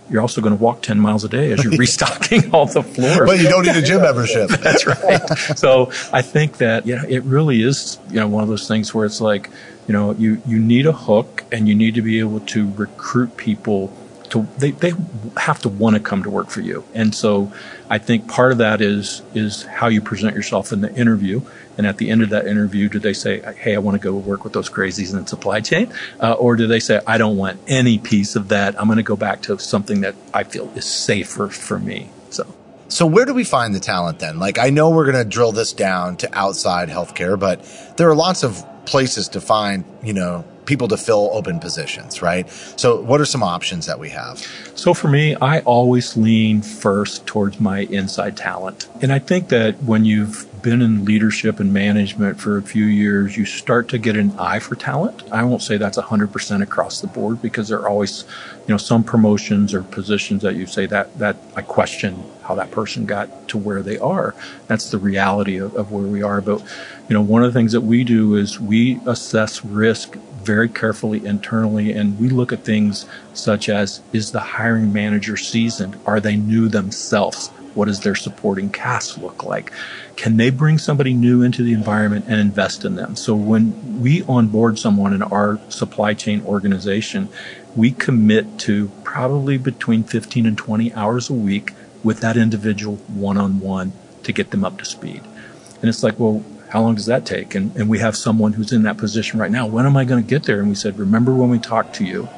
you're 0.08 0.22
also 0.22 0.40
going 0.40 0.56
to 0.56 0.62
walk 0.62 0.80
10 0.80 1.00
miles 1.00 1.24
a 1.24 1.28
day 1.28 1.50
as 1.50 1.64
you're 1.64 1.72
restocking 1.76 2.50
all 2.54 2.66
the 2.66 2.84
floors. 2.84 3.28
But 3.28 3.40
you 3.40 3.48
don't 3.48 3.66
need 3.66 3.74
a 3.74 3.82
gym 3.82 4.02
membership. 4.02 4.48
That's 4.60 4.86
right. 4.86 5.28
So 5.58 5.90
I 6.12 6.22
think 6.22 6.58
that, 6.58 6.86
yeah, 6.86 7.04
it 7.08 7.24
really 7.24 7.62
is, 7.62 7.98
you 8.10 8.20
know, 8.20 8.28
one 8.28 8.44
of 8.44 8.48
those 8.48 8.68
things 8.68 8.94
where 8.94 9.04
it's 9.04 9.20
like, 9.20 9.50
you 9.88 9.92
know, 9.92 10.12
you, 10.12 10.40
you 10.46 10.60
need 10.60 10.86
a 10.86 10.92
hook 10.92 11.44
and 11.50 11.68
you 11.68 11.74
need 11.74 11.96
to 11.96 12.02
be 12.02 12.20
able 12.20 12.40
to 12.40 12.70
recruit 12.74 13.36
people 13.36 13.92
to 14.30 14.46
they, 14.58 14.72
they 14.72 14.92
have 15.36 15.60
to 15.60 15.68
want 15.68 15.94
to 15.94 16.00
come 16.00 16.22
to 16.22 16.30
work 16.30 16.48
for 16.48 16.60
you. 16.60 16.84
And 16.94 17.14
so 17.14 17.52
I 17.88 17.98
think 17.98 18.28
part 18.28 18.52
of 18.52 18.58
that 18.58 18.80
is 18.80 19.22
is 19.34 19.62
how 19.64 19.88
you 19.88 20.00
present 20.00 20.34
yourself 20.34 20.72
in 20.72 20.80
the 20.80 20.94
interview. 20.94 21.42
And 21.76 21.86
at 21.86 21.98
the 21.98 22.10
end 22.10 22.22
of 22.22 22.30
that 22.30 22.46
interview, 22.46 22.88
do 22.88 22.98
they 22.98 23.12
say, 23.12 23.40
"Hey, 23.56 23.74
I 23.74 23.78
want 23.78 24.00
to 24.00 24.02
go 24.02 24.14
work 24.14 24.42
with 24.42 24.52
those 24.52 24.68
crazies 24.68 25.12
in 25.12 25.20
the 25.22 25.26
supply 25.28 25.60
chain," 25.60 25.92
uh, 26.20 26.32
or 26.32 26.56
do 26.56 26.66
they 26.66 26.80
say, 26.80 27.00
"I 27.06 27.18
don't 27.18 27.36
want 27.36 27.60
any 27.68 27.98
piece 27.98 28.34
of 28.34 28.48
that. 28.48 28.78
I'm 28.80 28.86
going 28.86 28.96
to 28.96 29.02
go 29.04 29.16
back 29.16 29.42
to 29.42 29.58
something 29.58 30.00
that 30.00 30.16
I 30.34 30.42
feel 30.44 30.70
is 30.74 30.84
safer 30.84 31.48
for 31.48 31.78
me." 31.78 32.10
So. 32.30 32.46
So 32.88 33.04
where 33.04 33.26
do 33.26 33.34
we 33.34 33.44
find 33.44 33.74
the 33.74 33.80
talent 33.80 34.18
then? 34.18 34.38
Like 34.38 34.58
I 34.58 34.70
know 34.70 34.90
we're 34.90 35.04
going 35.04 35.22
to 35.22 35.28
drill 35.28 35.52
this 35.52 35.74
down 35.74 36.16
to 36.18 36.28
outside 36.36 36.88
healthcare, 36.88 37.38
but 37.38 37.62
there 37.98 38.08
are 38.08 38.14
lots 38.14 38.42
of 38.42 38.64
places 38.86 39.28
to 39.28 39.40
find, 39.42 39.84
you 40.02 40.14
know, 40.14 40.44
people 40.68 40.86
to 40.86 40.96
fill 40.96 41.30
open 41.32 41.58
positions, 41.58 42.20
right? 42.22 42.48
So 42.76 43.00
what 43.00 43.20
are 43.20 43.24
some 43.24 43.42
options 43.42 43.86
that 43.86 43.98
we 43.98 44.10
have? 44.10 44.38
So 44.74 44.94
for 44.94 45.08
me, 45.08 45.34
I 45.36 45.60
always 45.60 46.16
lean 46.16 46.62
first 46.62 47.26
towards 47.26 47.58
my 47.58 47.80
inside 47.80 48.36
talent. 48.36 48.86
And 49.02 49.10
I 49.10 49.18
think 49.18 49.48
that 49.48 49.82
when 49.82 50.04
you've 50.04 50.46
been 50.62 50.82
in 50.82 51.04
leadership 51.04 51.60
and 51.60 51.72
management 51.72 52.38
for 52.38 52.58
a 52.58 52.62
few 52.62 52.84
years, 52.84 53.36
you 53.36 53.44
start 53.44 53.88
to 53.88 53.98
get 53.98 54.16
an 54.16 54.38
eye 54.38 54.58
for 54.58 54.74
talent. 54.74 55.22
I 55.32 55.42
won't 55.44 55.62
say 55.62 55.76
that's 55.76 55.98
100% 55.98 56.62
across 56.62 57.00
the 57.00 57.06
board 57.06 57.40
because 57.40 57.68
there 57.68 57.80
are 57.80 57.88
always, 57.88 58.24
you 58.66 58.74
know, 58.74 58.76
some 58.76 59.02
promotions 59.02 59.72
or 59.72 59.82
positions 59.82 60.42
that 60.42 60.54
you 60.56 60.66
say 60.66 60.86
that, 60.86 61.16
that 61.18 61.36
I 61.56 61.62
question 61.62 62.24
how 62.42 62.54
that 62.56 62.70
person 62.70 63.06
got 63.06 63.48
to 63.48 63.58
where 63.58 63.82
they 63.82 63.98
are. 63.98 64.34
That's 64.66 64.90
the 64.90 64.98
reality 64.98 65.56
of, 65.58 65.74
of 65.76 65.92
where 65.92 66.06
we 66.06 66.22
are. 66.22 66.40
But, 66.40 66.60
you 67.08 67.14
know, 67.14 67.22
one 67.22 67.42
of 67.44 67.52
the 67.52 67.58
things 67.58 67.72
that 67.72 67.82
we 67.82 68.04
do 68.04 68.36
is 68.36 68.58
we 68.58 69.00
assess 69.06 69.64
risk 69.64 70.16
very 70.38 70.68
carefully 70.68 71.24
internally 71.24 71.92
and 71.92 72.18
we 72.18 72.28
look 72.28 72.52
at 72.52 72.64
things 72.64 73.06
such 73.34 73.68
as 73.68 74.00
is 74.12 74.32
the 74.32 74.40
hiring 74.40 74.92
manager 74.92 75.36
seasoned? 75.36 75.98
Are 76.06 76.20
they 76.20 76.36
new 76.36 76.68
themselves? 76.68 77.48
What 77.74 77.86
does 77.86 78.00
their 78.00 78.14
supporting 78.14 78.70
cast 78.70 79.18
look 79.18 79.44
like? 79.44 79.72
Can 80.16 80.36
they 80.36 80.50
bring 80.50 80.78
somebody 80.78 81.12
new 81.12 81.42
into 81.42 81.62
the 81.62 81.72
environment 81.72 82.24
and 82.28 82.40
invest 82.40 82.84
in 82.84 82.96
them? 82.96 83.14
So 83.14 83.34
when 83.34 84.00
we 84.00 84.22
onboard 84.24 84.78
someone 84.78 85.12
in 85.12 85.22
our 85.22 85.60
supply 85.68 86.14
chain 86.14 86.42
organization, 86.44 87.28
we 87.76 87.92
commit 87.92 88.58
to 88.60 88.90
probably 89.04 89.58
between 89.58 90.02
15 90.02 90.46
and 90.46 90.58
20 90.58 90.92
hours 90.94 91.30
a 91.30 91.34
week 91.34 91.72
with 92.02 92.20
that 92.20 92.36
individual 92.36 92.96
one 93.06 93.36
on 93.36 93.60
one 93.60 93.92
to 94.24 94.32
get 94.32 94.50
them 94.50 94.64
up 94.64 94.78
to 94.78 94.84
speed. 94.84 95.22
And 95.80 95.88
it's 95.88 96.02
like, 96.02 96.18
well, 96.18 96.44
how 96.70 96.82
long 96.82 96.94
does 96.94 97.06
that 97.06 97.24
take? 97.24 97.54
And, 97.54 97.74
and 97.76 97.88
we 97.88 97.98
have 97.98 98.16
someone 98.16 98.52
who's 98.52 98.72
in 98.72 98.82
that 98.82 98.98
position 98.98 99.38
right 99.38 99.50
now. 99.50 99.66
When 99.66 99.86
am 99.86 99.96
I 99.96 100.04
going 100.04 100.22
to 100.22 100.28
get 100.28 100.44
there? 100.44 100.60
And 100.60 100.68
we 100.68 100.74
said, 100.74 100.98
remember 100.98 101.34
when 101.34 101.48
we 101.48 101.58
talked 101.58 101.94
to 101.96 102.04
you, 102.04 102.28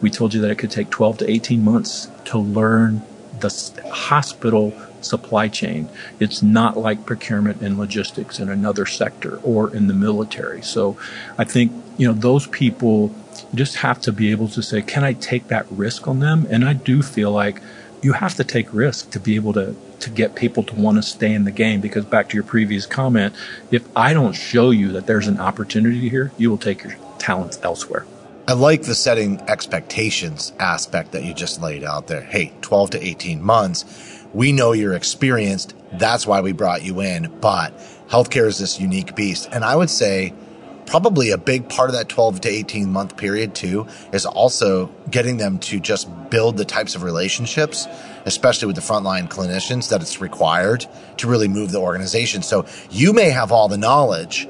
we 0.00 0.10
told 0.10 0.32
you 0.32 0.40
that 0.40 0.50
it 0.50 0.56
could 0.56 0.70
take 0.70 0.90
12 0.90 1.18
to 1.18 1.30
18 1.30 1.62
months 1.62 2.08
to 2.26 2.38
learn 2.38 3.02
the 3.40 3.90
hospital 3.92 4.72
supply 5.00 5.48
chain. 5.48 5.88
It's 6.18 6.42
not 6.42 6.76
like 6.76 7.06
procurement 7.06 7.62
and 7.62 7.78
logistics 7.78 8.38
in 8.38 8.48
another 8.48 8.86
sector 8.86 9.38
or 9.38 9.74
in 9.74 9.86
the 9.86 9.94
military. 9.94 10.62
So 10.62 10.96
I 11.38 11.44
think, 11.44 11.72
you 11.96 12.06
know, 12.06 12.12
those 12.12 12.46
people 12.46 13.14
just 13.54 13.76
have 13.76 14.00
to 14.02 14.12
be 14.12 14.30
able 14.30 14.48
to 14.48 14.62
say, 14.62 14.82
can 14.82 15.04
I 15.04 15.14
take 15.14 15.48
that 15.48 15.66
risk 15.70 16.06
on 16.06 16.20
them? 16.20 16.46
And 16.50 16.64
I 16.64 16.74
do 16.74 17.02
feel 17.02 17.32
like 17.32 17.60
you 18.02 18.12
have 18.14 18.34
to 18.36 18.44
take 18.44 18.72
risk 18.72 19.10
to 19.10 19.20
be 19.20 19.36
able 19.36 19.52
to 19.54 19.74
to 20.00 20.10
get 20.10 20.34
people 20.34 20.62
to 20.62 20.74
want 20.74 20.96
to 20.96 21.02
stay 21.02 21.32
in 21.32 21.44
the 21.44 21.50
game 21.50 21.80
because 21.80 22.04
back 22.04 22.28
to 22.28 22.34
your 22.34 22.44
previous 22.44 22.86
comment 22.86 23.34
if 23.70 23.84
i 23.96 24.12
don't 24.12 24.34
show 24.34 24.70
you 24.70 24.92
that 24.92 25.06
there's 25.06 25.28
an 25.28 25.38
opportunity 25.38 26.08
here 26.08 26.32
you 26.38 26.50
will 26.50 26.58
take 26.58 26.82
your 26.82 26.94
talents 27.18 27.58
elsewhere 27.62 28.06
I 28.50 28.54
like 28.54 28.82
the 28.82 28.96
setting 28.96 29.40
expectations 29.42 30.52
aspect 30.58 31.12
that 31.12 31.22
you 31.22 31.34
just 31.34 31.62
laid 31.62 31.84
out 31.84 32.08
there. 32.08 32.22
Hey, 32.22 32.52
12 32.62 32.90
to 32.90 33.06
18 33.06 33.40
months. 33.40 34.24
We 34.32 34.50
know 34.50 34.72
you're 34.72 34.94
experienced. 34.94 35.76
That's 35.92 36.26
why 36.26 36.40
we 36.40 36.50
brought 36.50 36.82
you 36.82 37.00
in. 37.00 37.30
But 37.40 37.72
healthcare 38.08 38.48
is 38.48 38.58
this 38.58 38.80
unique 38.80 39.14
beast. 39.14 39.48
And 39.52 39.64
I 39.64 39.76
would 39.76 39.88
say 39.88 40.32
probably 40.90 41.30
a 41.30 41.38
big 41.38 41.68
part 41.68 41.88
of 41.88 41.94
that 41.94 42.08
12 42.08 42.40
to 42.40 42.48
18 42.48 42.90
month 42.90 43.16
period 43.16 43.54
too 43.54 43.86
is 44.12 44.26
also 44.26 44.86
getting 45.08 45.36
them 45.36 45.56
to 45.60 45.78
just 45.78 46.08
build 46.30 46.56
the 46.56 46.64
types 46.64 46.96
of 46.96 47.04
relationships, 47.04 47.86
especially 48.26 48.66
with 48.66 48.74
the 48.74 48.82
frontline 48.82 49.28
clinicians 49.28 49.90
that 49.90 50.02
it's 50.02 50.20
required 50.20 50.84
to 51.16 51.28
really 51.28 51.46
move 51.46 51.70
the 51.70 51.78
organization. 51.78 52.42
So 52.42 52.66
you 52.90 53.12
may 53.12 53.30
have 53.30 53.52
all 53.52 53.68
the 53.68 53.78
knowledge 53.78 54.48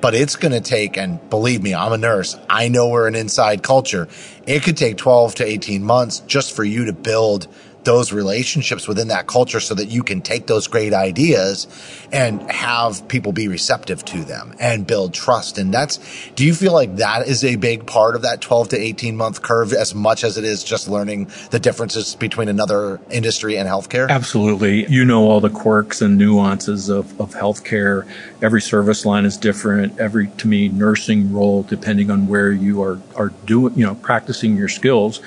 but 0.00 0.14
it's 0.14 0.36
going 0.36 0.52
to 0.52 0.62
take, 0.62 0.96
and 0.96 1.28
believe 1.28 1.62
me, 1.62 1.74
I'm 1.74 1.92
a 1.92 1.98
nurse. 1.98 2.34
I 2.48 2.68
know 2.68 2.88
we're 2.88 3.06
an 3.06 3.14
inside 3.14 3.62
culture. 3.62 4.08
It 4.46 4.62
could 4.62 4.78
take 4.78 4.96
12 4.96 5.34
to 5.34 5.44
18 5.44 5.84
months 5.84 6.20
just 6.20 6.56
for 6.56 6.64
you 6.64 6.86
to 6.86 6.94
build 6.94 7.48
those 7.84 8.12
relationships 8.12 8.86
within 8.86 9.08
that 9.08 9.26
culture 9.26 9.60
so 9.60 9.74
that 9.74 9.86
you 9.86 10.02
can 10.02 10.20
take 10.20 10.46
those 10.46 10.66
great 10.66 10.92
ideas 10.92 11.66
and 12.12 12.42
have 12.50 13.06
people 13.08 13.32
be 13.32 13.48
receptive 13.48 14.04
to 14.04 14.24
them 14.24 14.54
and 14.58 14.86
build 14.86 15.14
trust. 15.14 15.58
And 15.58 15.72
that's, 15.72 15.98
do 16.34 16.44
you 16.44 16.54
feel 16.54 16.72
like 16.72 16.96
that 16.96 17.26
is 17.26 17.44
a 17.44 17.56
big 17.56 17.86
part 17.86 18.16
of 18.16 18.22
that 18.22 18.40
12 18.40 18.70
to 18.70 18.78
18 18.78 19.16
month 19.16 19.42
curve 19.42 19.72
as 19.72 19.94
much 19.94 20.24
as 20.24 20.36
it 20.36 20.44
is 20.44 20.62
just 20.62 20.88
learning 20.88 21.30
the 21.50 21.58
differences 21.58 22.14
between 22.14 22.48
another 22.48 23.00
industry 23.10 23.56
and 23.56 23.68
healthcare? 23.68 24.08
Absolutely. 24.08 24.86
You 24.86 25.04
know 25.04 25.24
all 25.24 25.40
the 25.40 25.50
quirks 25.50 26.02
and 26.02 26.18
nuances 26.18 26.88
of, 26.88 27.18
of 27.20 27.34
healthcare. 27.34 28.06
Every 28.42 28.60
service 28.60 29.06
line 29.06 29.24
is 29.24 29.36
different. 29.36 29.98
Every, 29.98 30.28
to 30.28 30.48
me, 30.48 30.68
nursing 30.68 31.32
role, 31.32 31.62
depending 31.62 32.10
on 32.10 32.26
where 32.26 32.52
you 32.52 32.82
are, 32.82 33.00
are 33.16 33.30
doing, 33.46 33.74
you 33.74 33.86
know, 33.86 33.94
practicing 33.94 34.56
your 34.56 34.68
skills 34.68 35.20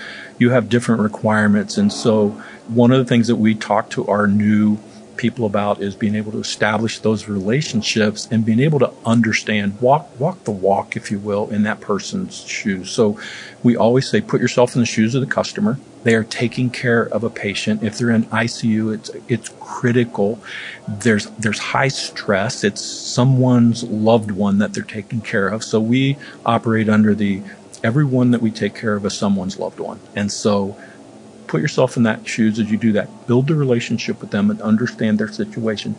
you 0.43 0.49
have 0.49 0.67
different 0.67 1.01
requirements. 1.01 1.77
And 1.77 1.91
so 1.91 2.29
one 2.67 2.91
of 2.91 2.97
the 2.97 3.05
things 3.05 3.27
that 3.27 3.37
we 3.37 3.55
talk 3.55 3.89
to 3.91 4.05
our 4.07 4.27
new 4.27 4.77
people 5.15 5.45
about 5.45 5.81
is 5.81 5.95
being 5.95 6.15
able 6.15 6.33
to 6.33 6.39
establish 6.39 6.99
those 6.99 7.29
relationships 7.29 8.27
and 8.29 8.43
being 8.43 8.59
able 8.59 8.79
to 8.79 8.91
understand 9.05 9.79
walk 9.79 10.09
walk 10.19 10.43
the 10.43 10.51
walk 10.51 10.97
if 10.97 11.11
you 11.11 11.19
will 11.19 11.49
in 11.49 11.63
that 11.63 11.79
person's 11.79 12.43
shoes. 12.45 12.91
So 12.91 13.17
we 13.61 13.77
always 13.77 14.09
say 14.09 14.19
put 14.19 14.41
yourself 14.41 14.75
in 14.75 14.81
the 14.81 14.85
shoes 14.85 15.15
of 15.15 15.21
the 15.21 15.27
customer. 15.27 15.79
They 16.03 16.15
are 16.15 16.25
taking 16.25 16.69
care 16.69 17.03
of 17.03 17.23
a 17.23 17.29
patient. 17.29 17.83
If 17.83 17.97
they're 17.97 18.09
in 18.09 18.25
ICU 18.25 18.93
it's 18.95 19.11
it's 19.29 19.49
critical. 19.61 20.39
There's 20.89 21.27
there's 21.37 21.59
high 21.59 21.87
stress. 21.87 22.65
It's 22.65 22.81
someone's 22.81 23.83
loved 23.83 24.31
one 24.31 24.57
that 24.57 24.73
they're 24.73 24.83
taking 24.83 25.21
care 25.21 25.47
of. 25.47 25.63
So 25.63 25.79
we 25.79 26.17
operate 26.45 26.89
under 26.89 27.15
the 27.15 27.43
everyone 27.83 28.31
that 28.31 28.41
we 28.41 28.49
take 28.49 28.73
care 28.73 28.95
of 28.95 29.05
is 29.05 29.13
someone's 29.13 29.59
loved 29.59 29.79
one. 29.79 29.99
And 30.15 30.31
so 30.31 30.77
put 31.47 31.61
yourself 31.61 31.97
in 31.97 32.03
that 32.03 32.27
shoes 32.27 32.57
as 32.57 32.71
you 32.71 32.77
do 32.77 32.93
that. 32.93 33.27
Build 33.27 33.51
a 33.51 33.55
relationship 33.55 34.21
with 34.21 34.31
them 34.31 34.49
and 34.49 34.61
understand 34.61 35.19
their 35.19 35.27
situation. 35.27 35.95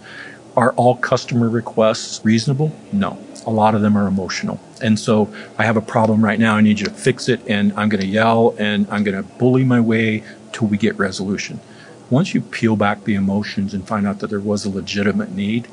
Are 0.57 0.73
all 0.73 0.97
customer 0.97 1.49
requests 1.49 2.25
reasonable? 2.25 2.75
No. 2.93 3.19
A 3.47 3.51
lot 3.51 3.75
of 3.75 3.83
them 3.83 3.97
are 3.97 4.07
emotional. 4.07 4.59
And 4.81 4.99
so 4.99 5.33
I 5.59 5.65
have 5.65 5.77
a 5.77 5.83
problem 5.83 6.25
right 6.25 6.39
now. 6.39 6.57
I 6.57 6.63
need 6.63 6.81
you 6.81 6.87
to 6.87 6.93
fix 6.93 7.29
it 7.29 7.41
and 7.47 7.73
I'm 7.75 7.89
going 7.89 8.01
to 8.01 8.07
yell 8.07 8.55
and 8.59 8.87
I'm 8.91 9.05
going 9.05 9.17
to 9.17 9.23
bully 9.23 9.65
my 9.65 9.81
way 9.81 10.25
till 10.53 10.69
we 10.69 10.79
get 10.79 10.97
resolution. 10.99 11.61
Once 12.09 12.35
you 12.35 12.41
peel 12.41 12.77
back 12.77 13.05
the 13.05 13.15
emotions 13.15 13.75
and 13.75 13.87
find 13.87 14.07
out 14.07 14.21
that 14.21 14.31
there 14.31 14.41
was 14.41 14.65
a 14.65 14.71
legitimate 14.71 15.33
need, 15.33 15.69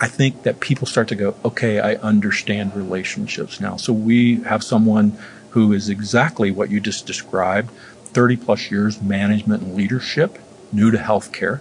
I 0.00 0.08
think 0.08 0.42
that 0.42 0.60
people 0.60 0.86
start 0.86 1.08
to 1.08 1.14
go, 1.14 1.34
okay, 1.44 1.80
I 1.80 1.94
understand 1.96 2.74
relationships 2.74 3.60
now. 3.60 3.76
So 3.76 3.92
we 3.92 4.42
have 4.42 4.62
someone 4.62 5.16
who 5.50 5.72
is 5.72 5.88
exactly 5.88 6.50
what 6.50 6.70
you 6.70 6.80
just 6.80 7.06
described 7.06 7.70
30 8.08 8.36
plus 8.36 8.70
years 8.70 9.00
management 9.02 9.62
and 9.62 9.74
leadership, 9.74 10.38
new 10.72 10.90
to 10.90 10.98
healthcare. 10.98 11.60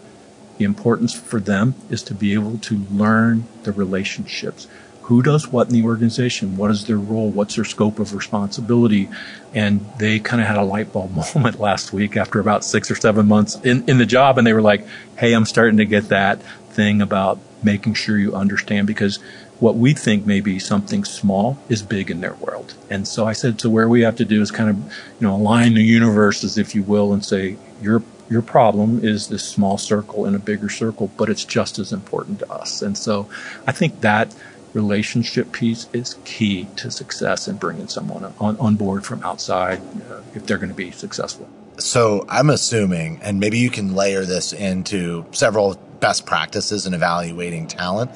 The 0.57 0.65
importance 0.65 1.13
for 1.13 1.39
them 1.39 1.75
is 1.89 2.01
to 2.03 2.15
be 2.15 2.33
able 2.33 2.57
to 2.59 2.77
learn 2.91 3.45
the 3.63 3.71
relationships. 3.71 4.67
Who 5.03 5.21
does 5.21 5.47
what 5.47 5.67
in 5.67 5.73
the 5.73 5.83
organization? 5.83 6.57
What 6.57 6.71
is 6.71 6.85
their 6.85 6.97
role? 6.97 7.29
What's 7.29 7.55
their 7.55 7.63
scope 7.63 7.99
of 7.99 8.13
responsibility? 8.13 9.07
And 9.53 9.85
they 9.99 10.19
kind 10.19 10.41
of 10.41 10.47
had 10.47 10.57
a 10.57 10.63
light 10.63 10.91
bulb 10.91 11.15
moment 11.35 11.59
last 11.59 11.93
week 11.93 12.17
after 12.17 12.39
about 12.39 12.65
six 12.65 12.91
or 12.91 12.95
seven 12.95 13.27
months 13.27 13.55
in, 13.63 13.87
in 13.89 13.99
the 13.99 14.05
job. 14.05 14.37
And 14.37 14.45
they 14.45 14.53
were 14.53 14.61
like, 14.61 14.85
Hey, 15.17 15.33
I'm 15.33 15.45
starting 15.45 15.77
to 15.77 15.85
get 15.85 16.09
that 16.09 16.41
thing 16.71 17.01
about 17.01 17.39
making 17.63 17.93
sure 17.93 18.17
you 18.17 18.35
understand 18.35 18.87
because 18.87 19.19
what 19.59 19.75
we 19.75 19.93
think 19.93 20.25
may 20.25 20.39
be 20.39 20.59
something 20.59 21.03
small 21.03 21.57
is 21.67 21.81
big 21.81 22.11
in 22.11 22.21
their 22.21 22.35
world. 22.35 22.75
And 22.89 23.07
so 23.07 23.25
I 23.25 23.33
said, 23.33 23.59
so 23.59 23.69
where 23.69 23.89
we 23.89 24.01
have 24.01 24.15
to 24.17 24.25
do 24.25 24.41
is 24.41 24.51
kind 24.51 24.69
of, 24.69 24.77
you 24.77 25.27
know, 25.27 25.35
align 25.35 25.73
the 25.73 25.83
universes, 25.83 26.57
if 26.57 26.75
you 26.75 26.83
will, 26.83 27.11
and 27.11 27.25
say, 27.25 27.57
your, 27.81 28.03
your 28.29 28.41
problem 28.41 29.03
is 29.03 29.27
this 29.27 29.43
small 29.43 29.77
circle 29.77 30.25
in 30.25 30.35
a 30.35 30.39
bigger 30.39 30.69
circle, 30.69 31.09
but 31.17 31.29
it's 31.29 31.43
just 31.43 31.79
as 31.79 31.91
important 31.91 32.39
to 32.39 32.51
us. 32.51 32.81
And 32.81 32.97
so 32.97 33.27
I 33.65 33.71
think 33.71 34.01
that 34.01 34.33
relationship 34.73 35.51
piece 35.51 35.87
is 35.91 36.17
key 36.23 36.67
to 36.75 36.91
success 36.91 37.47
in 37.47 37.55
bringing 37.57 37.87
someone 37.87 38.31
on, 38.39 38.57
on 38.57 38.75
board 38.75 39.05
from 39.05 39.23
outside 39.23 39.79
uh, 40.11 40.21
if 40.35 40.45
they're 40.45 40.59
going 40.59 40.69
to 40.69 40.75
be 40.75 40.91
successful. 40.91 41.49
So 41.79 42.25
I'm 42.29 42.49
assuming, 42.49 43.19
and 43.23 43.39
maybe 43.39 43.57
you 43.57 43.69
can 43.69 43.95
layer 43.95 44.23
this 44.25 44.53
into 44.53 45.25
several 45.31 45.75
best 45.99 46.25
practices 46.27 46.85
in 46.85 46.93
evaluating 46.93 47.67
talent 47.67 48.11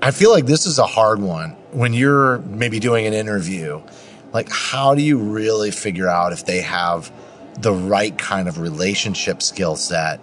I 0.00 0.12
feel 0.12 0.30
like 0.30 0.46
this 0.46 0.66
is 0.66 0.78
a 0.78 0.86
hard 0.86 1.20
one 1.20 1.50
when 1.72 1.92
you're 1.92 2.38
maybe 2.38 2.78
doing 2.78 3.06
an 3.06 3.14
interview. 3.14 3.82
Like, 4.32 4.48
how 4.50 4.94
do 4.94 5.02
you 5.02 5.18
really 5.18 5.72
figure 5.72 6.08
out 6.08 6.32
if 6.32 6.46
they 6.46 6.60
have 6.60 7.10
the 7.54 7.72
right 7.72 8.16
kind 8.16 8.48
of 8.48 8.58
relationship 8.60 9.42
skill 9.42 9.74
set 9.74 10.20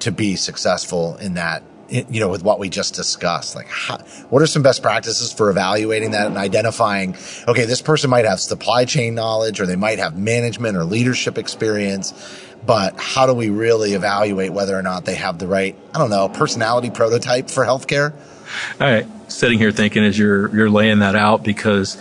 to 0.00 0.12
be 0.12 0.36
successful 0.36 1.16
in 1.16 1.34
that? 1.34 1.64
You 1.88 2.20
know, 2.20 2.28
with 2.28 2.42
what 2.42 2.58
we 2.58 2.68
just 2.68 2.94
discussed, 2.94 3.54
like, 3.54 3.68
how, 3.68 3.98
what 4.28 4.42
are 4.42 4.46
some 4.46 4.62
best 4.62 4.82
practices 4.82 5.32
for 5.32 5.50
evaluating 5.50 6.12
that 6.12 6.26
and 6.26 6.36
identifying, 6.36 7.16
okay, 7.46 7.64
this 7.64 7.80
person 7.80 8.10
might 8.10 8.24
have 8.24 8.40
supply 8.40 8.84
chain 8.84 9.14
knowledge 9.14 9.60
or 9.60 9.66
they 9.66 9.76
might 9.76 10.00
have 10.00 10.16
management 10.16 10.76
or 10.76 10.84
leadership 10.84 11.38
experience, 11.38 12.12
but 12.64 12.98
how 12.98 13.26
do 13.26 13.34
we 13.34 13.50
really 13.50 13.94
evaluate 13.94 14.52
whether 14.52 14.76
or 14.76 14.82
not 14.82 15.04
they 15.04 15.14
have 15.14 15.38
the 15.38 15.46
right, 15.46 15.76
I 15.94 15.98
don't 15.98 16.10
know, 16.10 16.28
personality 16.28 16.90
prototype 16.90 17.50
for 17.50 17.64
healthcare? 17.64 18.12
Right, 18.78 19.06
sitting 19.28 19.58
here 19.58 19.72
thinking 19.72 20.04
as 20.04 20.18
you're 20.18 20.54
you're 20.54 20.70
laying 20.70 21.00
that 21.00 21.16
out 21.16 21.42
because 21.42 22.00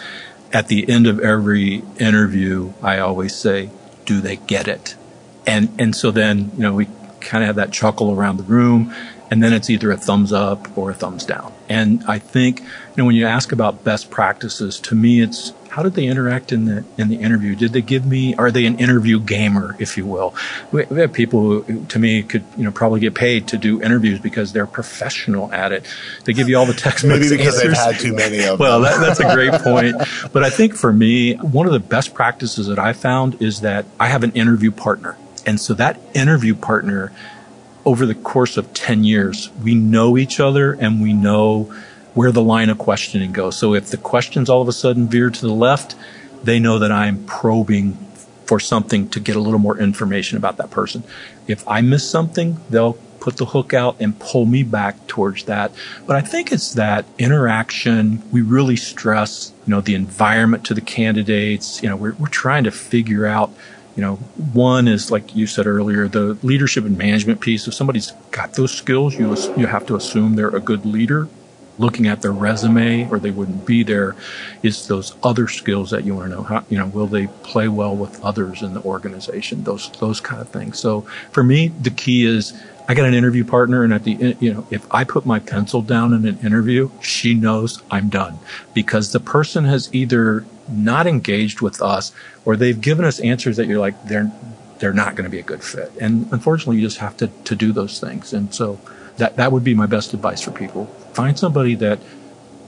at 0.53 0.67
the 0.67 0.89
end 0.89 1.07
of 1.07 1.19
every 1.19 1.83
interview, 1.99 2.73
I 2.81 2.99
always 2.99 3.35
say, 3.35 3.69
"Do 4.05 4.21
they 4.21 4.37
get 4.37 4.67
it?" 4.67 4.95
And 5.45 5.69
and 5.79 5.95
so 5.95 6.11
then 6.11 6.51
you 6.55 6.63
know 6.63 6.73
we 6.73 6.87
kind 7.19 7.43
of 7.43 7.47
have 7.47 7.55
that 7.55 7.71
chuckle 7.71 8.11
around 8.11 8.37
the 8.37 8.43
room, 8.43 8.93
and 9.31 9.43
then 9.43 9.53
it's 9.53 9.69
either 9.69 9.91
a 9.91 9.97
thumbs 9.97 10.31
up 10.31 10.77
or 10.77 10.91
a 10.91 10.93
thumbs 10.93 11.25
down. 11.25 11.51
And 11.67 12.03
I 12.07 12.19
think 12.19 12.59
you 12.61 12.67
know 12.97 13.05
when 13.05 13.15
you 13.15 13.25
ask 13.25 13.51
about 13.51 13.83
best 13.83 14.09
practices, 14.09 14.79
to 14.81 14.95
me 14.95 15.21
it's 15.21 15.51
how 15.75 15.83
did 15.83 15.93
they 15.93 16.05
interact 16.05 16.53
in 16.53 16.63
the 16.63 16.85
in 16.97 17.09
the 17.09 17.17
interview? 17.17 17.53
Did 17.53 17.73
they 17.73 17.81
give 17.81 18.05
me? 18.05 18.33
Are 18.35 18.49
they 18.49 18.65
an 18.65 18.79
interview 18.79 19.19
gamer, 19.19 19.75
if 19.77 19.97
you 19.97 20.05
will? 20.05 20.33
We, 20.71 20.85
we 20.85 21.01
have 21.01 21.11
people 21.11 21.59
who, 21.59 21.83
to 21.87 21.99
me, 21.99 22.23
could 22.23 22.45
you 22.55 22.63
know 22.63 22.71
probably 22.71 23.01
get 23.01 23.13
paid 23.13 23.49
to 23.49 23.57
do 23.57 23.81
interviews 23.81 24.21
because 24.21 24.53
they're 24.53 24.67
professional 24.67 25.51
at 25.51 25.73
it. 25.73 25.85
They 26.23 26.31
give 26.31 26.47
you 26.47 26.57
all 26.57 26.65
the 26.65 26.73
text. 26.73 27.03
Maybe 27.03 27.27
because 27.27 27.59
answers. 27.59 27.61
they've 27.61 27.73
had 27.73 27.99
too 27.99 28.15
many 28.15 28.45
of 28.45 28.57
well, 28.57 28.79
them. 28.79 28.89
Well, 28.89 28.99
that, 29.01 29.05
that's 29.05 29.19
a 29.19 29.35
great 29.35 29.51
point. 29.61 29.97
But 30.31 30.45
I 30.45 30.49
think 30.49 30.75
for 30.75 30.93
me, 30.93 31.33
one 31.35 31.67
of 31.67 31.73
the 31.73 31.81
best 31.81 32.13
practices 32.13 32.67
that 32.67 32.79
I 32.79 32.93
found 32.93 33.41
is 33.41 33.59
that 33.59 33.85
I 33.99 34.07
have 34.07 34.23
an 34.23 34.31
interview 34.31 34.71
partner, 34.71 35.17
and 35.45 35.59
so 35.59 35.73
that 35.73 35.99
interview 36.13 36.55
partner 36.55 37.11
over 37.83 38.05
the 38.05 38.15
course 38.15 38.55
of 38.55 38.73
10 38.73 39.03
years, 39.03 39.51
we 39.61 39.75
know 39.75 40.17
each 40.17 40.39
other 40.39 40.71
and 40.71 41.01
we 41.01 41.11
know 41.11 41.75
where 42.15 42.31
the 42.31 42.41
line 42.41 42.69
of 42.69 42.79
questioning 42.79 43.31
goes. 43.31 43.57
So 43.57 43.75
if 43.75 43.87
the 43.87 43.97
questions 43.97 44.49
all 44.49 44.61
of 44.61 44.67
a 44.67 44.73
sudden 44.73 45.07
veer 45.07 45.29
to 45.29 45.41
the 45.41 45.53
left, 45.53 45.95
they 46.43 46.59
know 46.59 46.79
that 46.79 46.91
I'm 46.91 47.23
probing 47.25 47.93
for 48.45 48.59
something 48.59 49.09
to 49.09 49.19
get 49.19 49.35
a 49.35 49.39
little 49.39 49.59
more 49.59 49.77
information 49.77 50.37
about 50.37 50.57
that 50.57 50.71
person. 50.71 51.03
If 51.47 51.67
I 51.67 51.81
miss 51.81 52.09
something, 52.09 52.59
they'll 52.69 52.93
put 53.19 53.37
the 53.37 53.45
hook 53.45 53.73
out 53.73 53.97
and 53.99 54.17
pull 54.19 54.45
me 54.45 54.63
back 54.63 55.07
towards 55.07 55.45
that. 55.45 55.71
But 56.05 56.15
I 56.15 56.21
think 56.21 56.51
it's 56.51 56.73
that 56.73 57.05
interaction. 57.17 58.21
We 58.31 58.41
really 58.41 58.75
stress, 58.75 59.51
you 59.65 59.71
know, 59.71 59.81
the 59.81 59.95
environment 59.95 60.63
to 60.65 60.73
the 60.73 60.81
candidates. 60.81 61.81
You 61.81 61.89
know, 61.89 61.95
we're, 61.95 62.13
we're 62.13 62.27
trying 62.27 62.63
to 62.65 62.71
figure 62.71 63.25
out 63.25 63.51
you 63.95 64.01
know, 64.01 64.15
one 64.51 64.89
is 64.89 65.09
like 65.09 65.35
you 65.35 65.47
said 65.47 65.67
earlier, 65.67 66.07
the 66.07 66.37
leadership 66.43 66.83
and 66.83 66.97
management 66.97 67.39
piece. 67.39 67.65
If 67.65 67.73
somebody's 67.73 68.11
got 68.31 68.53
those 68.53 68.73
skills, 68.73 69.17
you 69.17 69.33
you 69.55 69.67
have 69.67 69.85
to 69.87 69.95
assume 69.95 70.35
they're 70.35 70.55
a 70.55 70.59
good 70.59 70.85
leader. 70.85 71.29
Looking 71.77 72.07
at 72.07 72.21
their 72.21 72.31
resume, 72.31 73.09
or 73.09 73.19
they 73.19 73.31
wouldn't 73.31 73.65
be 73.65 73.83
there, 73.83 74.15
is 74.63 74.87
those 74.87 75.15
other 75.21 75.47
skills 75.47 75.91
that 75.91 76.05
you 76.05 76.15
want 76.15 76.29
to 76.29 76.35
know. 76.35 76.43
How 76.43 76.65
you 76.69 76.77
know 76.77 76.87
will 76.87 77.07
they 77.07 77.27
play 77.27 77.67
well 77.67 77.95
with 77.95 78.23
others 78.23 78.61
in 78.61 78.73
the 78.73 78.81
organization? 78.83 79.63
Those 79.63 79.89
those 79.99 80.21
kind 80.21 80.41
of 80.41 80.49
things. 80.49 80.79
So 80.79 81.01
for 81.31 81.43
me, 81.43 81.67
the 81.67 81.89
key 81.89 82.25
is 82.25 82.53
I 82.87 82.93
got 82.93 83.07
an 83.07 83.13
interview 83.13 83.43
partner, 83.43 83.83
and 83.83 83.93
at 83.93 84.03
the 84.03 84.37
you 84.39 84.53
know 84.53 84.67
if 84.71 84.85
I 84.93 85.03
put 85.03 85.25
my 85.25 85.39
pencil 85.39 85.81
down 85.81 86.13
in 86.13 86.25
an 86.25 86.39
interview, 86.39 86.91
she 87.01 87.33
knows 87.33 87.81
I'm 87.91 88.09
done 88.09 88.39
because 88.73 89.11
the 89.11 89.19
person 89.19 89.65
has 89.65 89.93
either 89.93 90.45
not 90.67 91.07
engaged 91.07 91.61
with 91.61 91.81
us 91.81 92.11
or 92.43 92.55
they've 92.55 92.79
given 92.79 93.05
us 93.05 93.19
answers 93.19 93.57
that 93.57 93.67
you're 93.67 93.79
like 93.79 94.07
they're 94.07 94.31
they're 94.79 94.93
not 94.93 95.15
going 95.15 95.23
to 95.23 95.29
be 95.29 95.39
a 95.39 95.43
good 95.43 95.63
fit 95.63 95.91
and 96.01 96.27
unfortunately 96.31 96.77
you 96.77 96.81
just 96.81 96.97
have 96.97 97.15
to 97.17 97.27
to 97.43 97.55
do 97.55 97.71
those 97.71 97.99
things 97.99 98.33
and 98.33 98.53
so 98.53 98.79
that 99.17 99.35
that 99.37 99.51
would 99.51 99.63
be 99.63 99.73
my 99.73 99.85
best 99.85 100.13
advice 100.13 100.41
for 100.41 100.51
people 100.51 100.85
find 101.13 101.37
somebody 101.37 101.75
that 101.75 101.99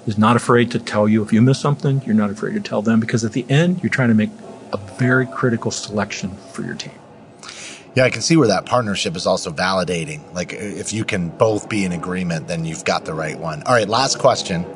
is 0.06 0.18
not 0.18 0.36
afraid 0.36 0.72
to 0.72 0.80
tell 0.80 1.08
you 1.08 1.24
if 1.24 1.34
you 1.34 1.42
miss 1.42 1.60
something 1.60 2.01
you're 2.06 2.16
not 2.16 2.30
afraid 2.30 2.54
to 2.54 2.60
tell 2.60 2.82
them 2.82 3.00
because 3.00 3.24
at 3.24 3.34
the 3.34 3.46
end 3.50 3.82
you're 3.84 3.89
trying 3.89 4.10
to 4.10 4.16
make 4.16 4.30
a 4.74 4.77
very 4.98 5.25
critical 5.25 5.72
selection 5.72 6.36
for 6.51 6.63
your 6.63 6.75
team 6.75 6.94
yeah, 7.98 8.04
I 8.04 8.12
can 8.12 8.22
see 8.22 8.38
where 8.38 8.50
that 8.50 8.68
partnership 8.68 9.16
is 9.16 9.25
also 9.25 9.50
validating. 9.50 10.32
Like, 10.32 10.54
if 10.54 10.94
you 10.94 11.04
can 11.04 11.30
both 11.30 11.68
be 11.68 11.84
in 11.84 11.94
agreement, 11.94 12.48
then 12.48 12.63
you've 12.63 12.86
got 12.86 13.06
the 13.06 13.13
right 13.16 13.39
one. 13.39 13.63
All 13.63 13.74
right, 13.74 13.89
last 13.89 14.20
question. 14.20 14.68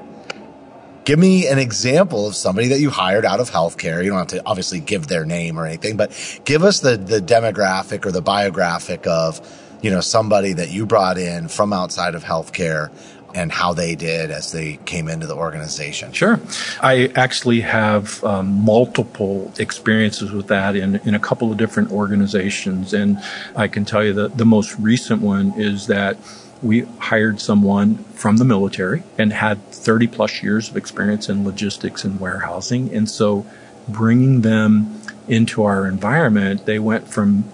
Give 1.05 1.19
me 1.19 1.45
an 1.45 1.59
example 1.59 2.25
of 2.25 2.35
somebody 2.35 2.69
that 2.69 2.79
you 2.79 2.89
hired 2.89 3.23
out 3.23 3.39
of 3.39 3.51
healthcare. 3.51 4.03
You 4.03 4.09
don't 4.09 4.17
have 4.17 4.27
to 4.29 4.41
obviously 4.43 4.79
give 4.79 5.05
their 5.05 5.23
name 5.23 5.59
or 5.59 5.67
anything, 5.67 5.97
but 5.97 6.11
give 6.45 6.63
us 6.63 6.79
the, 6.79 6.97
the 6.97 7.19
demographic 7.19 8.07
or 8.07 8.11
the 8.11 8.23
biographic 8.23 9.05
of, 9.05 9.39
you 9.81 9.89
know, 9.89 10.01
somebody 10.01 10.53
that 10.53 10.71
you 10.71 10.85
brought 10.85 11.17
in 11.17 11.47
from 11.47 11.73
outside 11.73 12.15
of 12.15 12.23
healthcare 12.23 12.91
and 13.33 13.51
how 13.51 13.73
they 13.73 13.95
did 13.95 14.31
as 14.31 14.51
they 14.51 14.77
came 14.85 15.07
into 15.07 15.27
the 15.27 15.35
organization. 15.35 16.11
Sure. 16.11 16.39
I 16.81 17.11
actually 17.15 17.61
have 17.61 18.23
um, 18.23 18.63
multiple 18.63 19.53
experiences 19.57 20.31
with 20.31 20.47
that 20.47 20.75
in, 20.75 20.97
in 21.07 21.15
a 21.15 21.19
couple 21.19 21.51
of 21.51 21.57
different 21.57 21.91
organizations. 21.91 22.93
And 22.93 23.19
I 23.55 23.67
can 23.67 23.85
tell 23.85 24.03
you 24.03 24.13
that 24.13 24.38
the 24.38 24.45
most 24.45 24.77
recent 24.77 25.21
one 25.21 25.53
is 25.59 25.88
that 25.88 26.17
we 26.61 26.81
hired 27.00 27.39
someone 27.39 27.97
from 28.13 28.38
the 28.38 28.45
military 28.45 29.03
and 29.17 29.33
had 29.33 29.65
30 29.71 30.07
plus 30.07 30.43
years 30.43 30.69
of 30.69 30.77
experience 30.77 31.27
in 31.27 31.43
logistics 31.43 32.03
and 32.03 32.19
warehousing. 32.19 32.93
And 32.93 33.09
so 33.09 33.45
bringing 33.88 34.41
them 34.41 35.01
into 35.27 35.63
our 35.63 35.88
environment, 35.88 36.65
they 36.65 36.77
went 36.77 37.07
from 37.07 37.45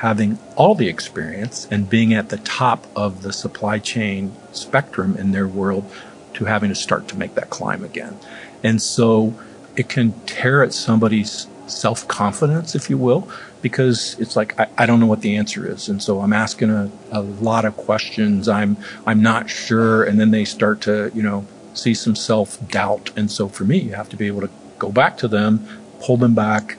having 0.00 0.38
all 0.56 0.74
the 0.74 0.88
experience 0.88 1.68
and 1.70 1.90
being 1.90 2.14
at 2.14 2.30
the 2.30 2.38
top 2.38 2.86
of 2.96 3.20
the 3.20 3.30
supply 3.30 3.78
chain 3.78 4.32
spectrum 4.50 5.14
in 5.18 5.32
their 5.32 5.46
world 5.46 5.84
to 6.32 6.46
having 6.46 6.70
to 6.70 6.74
start 6.74 7.06
to 7.06 7.18
make 7.18 7.34
that 7.34 7.50
climb 7.50 7.84
again. 7.84 8.18
And 8.62 8.80
so 8.80 9.34
it 9.76 9.90
can 9.90 10.12
tear 10.24 10.62
at 10.62 10.72
somebody's 10.72 11.46
self 11.66 12.08
confidence, 12.08 12.74
if 12.74 12.88
you 12.88 12.96
will, 12.96 13.28
because 13.60 14.18
it's 14.18 14.36
like 14.36 14.58
I, 14.58 14.68
I, 14.78 14.86
don't 14.86 15.00
know 15.00 15.06
what 15.06 15.20
the 15.20 15.36
answer 15.36 15.70
is, 15.70 15.90
and 15.90 16.02
so 16.02 16.20
I'm 16.22 16.32
asking 16.32 16.70
a, 16.70 16.90
a 17.12 17.20
lot 17.20 17.66
of 17.66 17.76
questions. 17.76 18.48
I'm 18.48 18.78
I'm 19.06 19.22
not 19.22 19.50
sure, 19.50 20.02
and 20.02 20.18
then 20.18 20.30
they 20.30 20.46
start 20.46 20.80
to 20.82 21.12
you 21.14 21.22
know 21.22 21.46
see 21.74 21.92
some 21.92 22.16
self 22.16 22.58
doubt, 22.68 23.10
and 23.16 23.30
so 23.30 23.48
for 23.48 23.64
me, 23.64 23.78
you 23.78 23.92
have 23.92 24.08
to 24.08 24.16
be 24.16 24.26
able 24.28 24.40
to 24.40 24.50
go 24.78 24.90
back 24.90 25.18
to 25.18 25.28
them, 25.28 25.66
pull 26.00 26.16
them 26.16 26.34
back, 26.34 26.78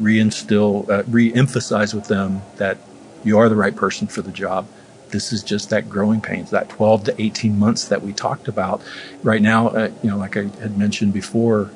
reinstill, 0.00 0.88
uh, 0.88 1.02
re-emphasize 1.06 1.94
with 1.94 2.08
them 2.08 2.42
that 2.56 2.78
you 3.24 3.38
are 3.38 3.48
the 3.48 3.56
right 3.56 3.74
person 3.74 4.06
for 4.06 4.22
the 4.22 4.32
job. 4.32 4.66
This 5.10 5.32
is 5.32 5.42
just 5.42 5.70
that 5.70 5.88
growing 5.88 6.20
pains, 6.20 6.50
that 6.50 6.68
12 6.68 7.04
to 7.04 7.22
18 7.22 7.58
months 7.58 7.88
that 7.88 8.02
we 8.02 8.12
talked 8.12 8.46
about. 8.46 8.82
Right 9.22 9.40
now, 9.40 9.68
uh, 9.68 9.90
you 10.02 10.10
know, 10.10 10.18
like 10.18 10.36
I 10.36 10.42
had 10.42 10.76
mentioned 10.76 11.12
before, 11.12 11.70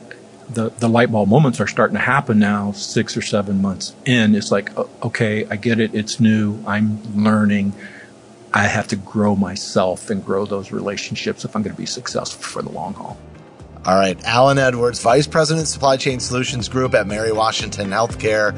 the, 0.49 0.71
the 0.71 0.88
light 0.88 1.11
bulb 1.11 1.29
moments 1.29 1.61
are 1.61 1.67
starting 1.67 1.97
to 1.97 2.02
happen 2.02 2.38
now, 2.38 2.73
six 2.73 3.17
or 3.17 3.23
seven 3.23 3.62
months 3.62 3.95
in. 4.05 4.35
It's 4.35 4.50
like, 4.50 4.76
okay, 5.02 5.47
I 5.47 5.57
get 5.57 5.81
it. 5.81 5.95
It's 5.95 6.21
new. 6.21 6.62
I'm 6.67 7.00
learning. 7.23 7.73
I 8.52 8.64
have 8.64 8.88
to 8.88 8.97
grow 8.97 9.35
myself 9.35 10.11
and 10.11 10.25
grow 10.25 10.45
those 10.45 10.73
relationships 10.73 11.45
if 11.45 11.56
I'm 11.56 11.63
going 11.63 11.75
to 11.75 11.80
be 11.80 11.87
successful 11.87 12.43
for 12.43 12.61
the 12.61 12.71
long 12.71 12.95
haul. 12.95 13.17
All 13.84 13.97
right. 13.97 14.23
Alan 14.25 14.58
Edwards, 14.58 15.00
Vice 15.02 15.26
President, 15.26 15.66
Supply 15.66 15.97
Chain 15.97 16.21
Solutions 16.21 16.68
Group 16.68 16.95
at 16.95 17.06
Mary 17.06 17.32
Washington 17.32 17.90
Healthcare. 17.90 18.54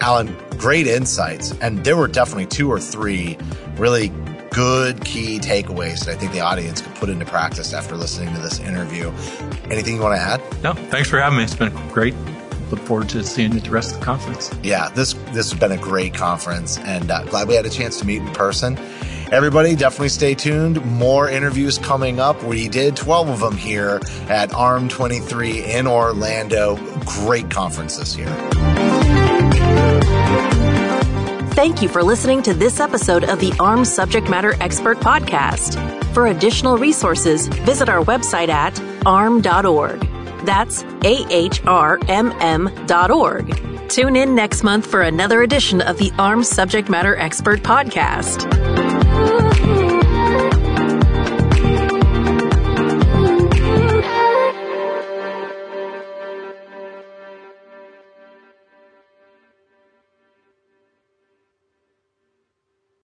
Alan, 0.00 0.36
great 0.58 0.86
insights. 0.86 1.52
And 1.60 1.84
there 1.84 1.96
were 1.96 2.08
definitely 2.08 2.46
two 2.46 2.70
or 2.70 2.80
three 2.80 3.38
really 3.76 4.12
good 4.50 5.04
key 5.04 5.38
takeaways 5.38 6.04
that 6.04 6.16
I 6.16 6.18
think 6.18 6.32
the 6.32 6.40
audience 6.40 6.80
could 6.80 6.94
put 6.94 7.08
into 7.08 7.24
practice 7.24 7.72
after 7.72 7.96
listening 7.96 8.34
to 8.34 8.40
this 8.40 8.60
interview. 8.60 9.12
Anything 9.70 9.96
you 9.96 10.02
want 10.02 10.16
to 10.16 10.20
add? 10.20 10.62
No, 10.62 10.72
thanks 10.72 11.08
for 11.08 11.18
having 11.18 11.38
me. 11.38 11.44
It's 11.44 11.56
been 11.56 11.72
great. 11.88 12.14
Look 12.70 12.80
forward 12.80 13.08
to 13.10 13.22
seeing 13.22 13.52
you 13.52 13.58
at 13.58 13.64
the 13.64 13.70
rest 13.70 13.92
of 13.92 14.00
the 14.00 14.04
conference. 14.04 14.50
Yeah, 14.62 14.88
this 14.90 15.12
this 15.32 15.50
has 15.50 15.54
been 15.54 15.72
a 15.72 15.76
great 15.76 16.14
conference, 16.14 16.78
and 16.78 17.10
uh, 17.10 17.24
glad 17.24 17.46
we 17.46 17.54
had 17.54 17.66
a 17.66 17.70
chance 17.70 17.98
to 17.98 18.06
meet 18.06 18.22
in 18.22 18.32
person. 18.32 18.76
Everybody, 19.34 19.74
definitely 19.74 20.10
stay 20.10 20.36
tuned. 20.36 20.84
More 20.84 21.28
interviews 21.28 21.76
coming 21.76 22.20
up. 22.20 22.40
We 22.44 22.68
did 22.68 22.96
12 22.96 23.30
of 23.30 23.40
them 23.40 23.56
here 23.56 24.00
at 24.28 24.50
AHRMM 24.50 24.88
23 24.88 25.64
in 25.72 25.88
Orlando. 25.88 26.76
Great 27.04 27.50
conference 27.50 27.96
this 27.96 28.16
year. 28.16 28.28
Thank 31.50 31.82
you 31.82 31.88
for 31.88 32.04
listening 32.04 32.42
to 32.42 32.54
this 32.54 32.78
episode 32.78 33.24
of 33.24 33.40
the 33.40 33.50
AHRMM 33.50 33.84
Subject 33.84 34.30
Matter 34.30 34.54
Expert 34.60 34.98
Podcast. 34.98 35.82
For 36.14 36.28
additional 36.28 36.78
resources, 36.78 37.48
visit 37.48 37.88
our 37.88 38.04
website 38.04 38.50
at 38.50 38.74
ahrmm.org. 39.04 40.46
That's 40.46 40.84
A-H-R-M-M 41.04 42.86
dot 42.86 43.10
org. 43.10 43.88
Tune 43.88 44.14
in 44.14 44.36
next 44.36 44.62
month 44.62 44.86
for 44.86 45.02
another 45.02 45.42
edition 45.42 45.80
of 45.80 45.98
the 45.98 46.10
AHRMM 46.12 46.44
Subject 46.44 46.88
Matter 46.88 47.16
Expert 47.16 47.64
Podcast. 47.64 48.73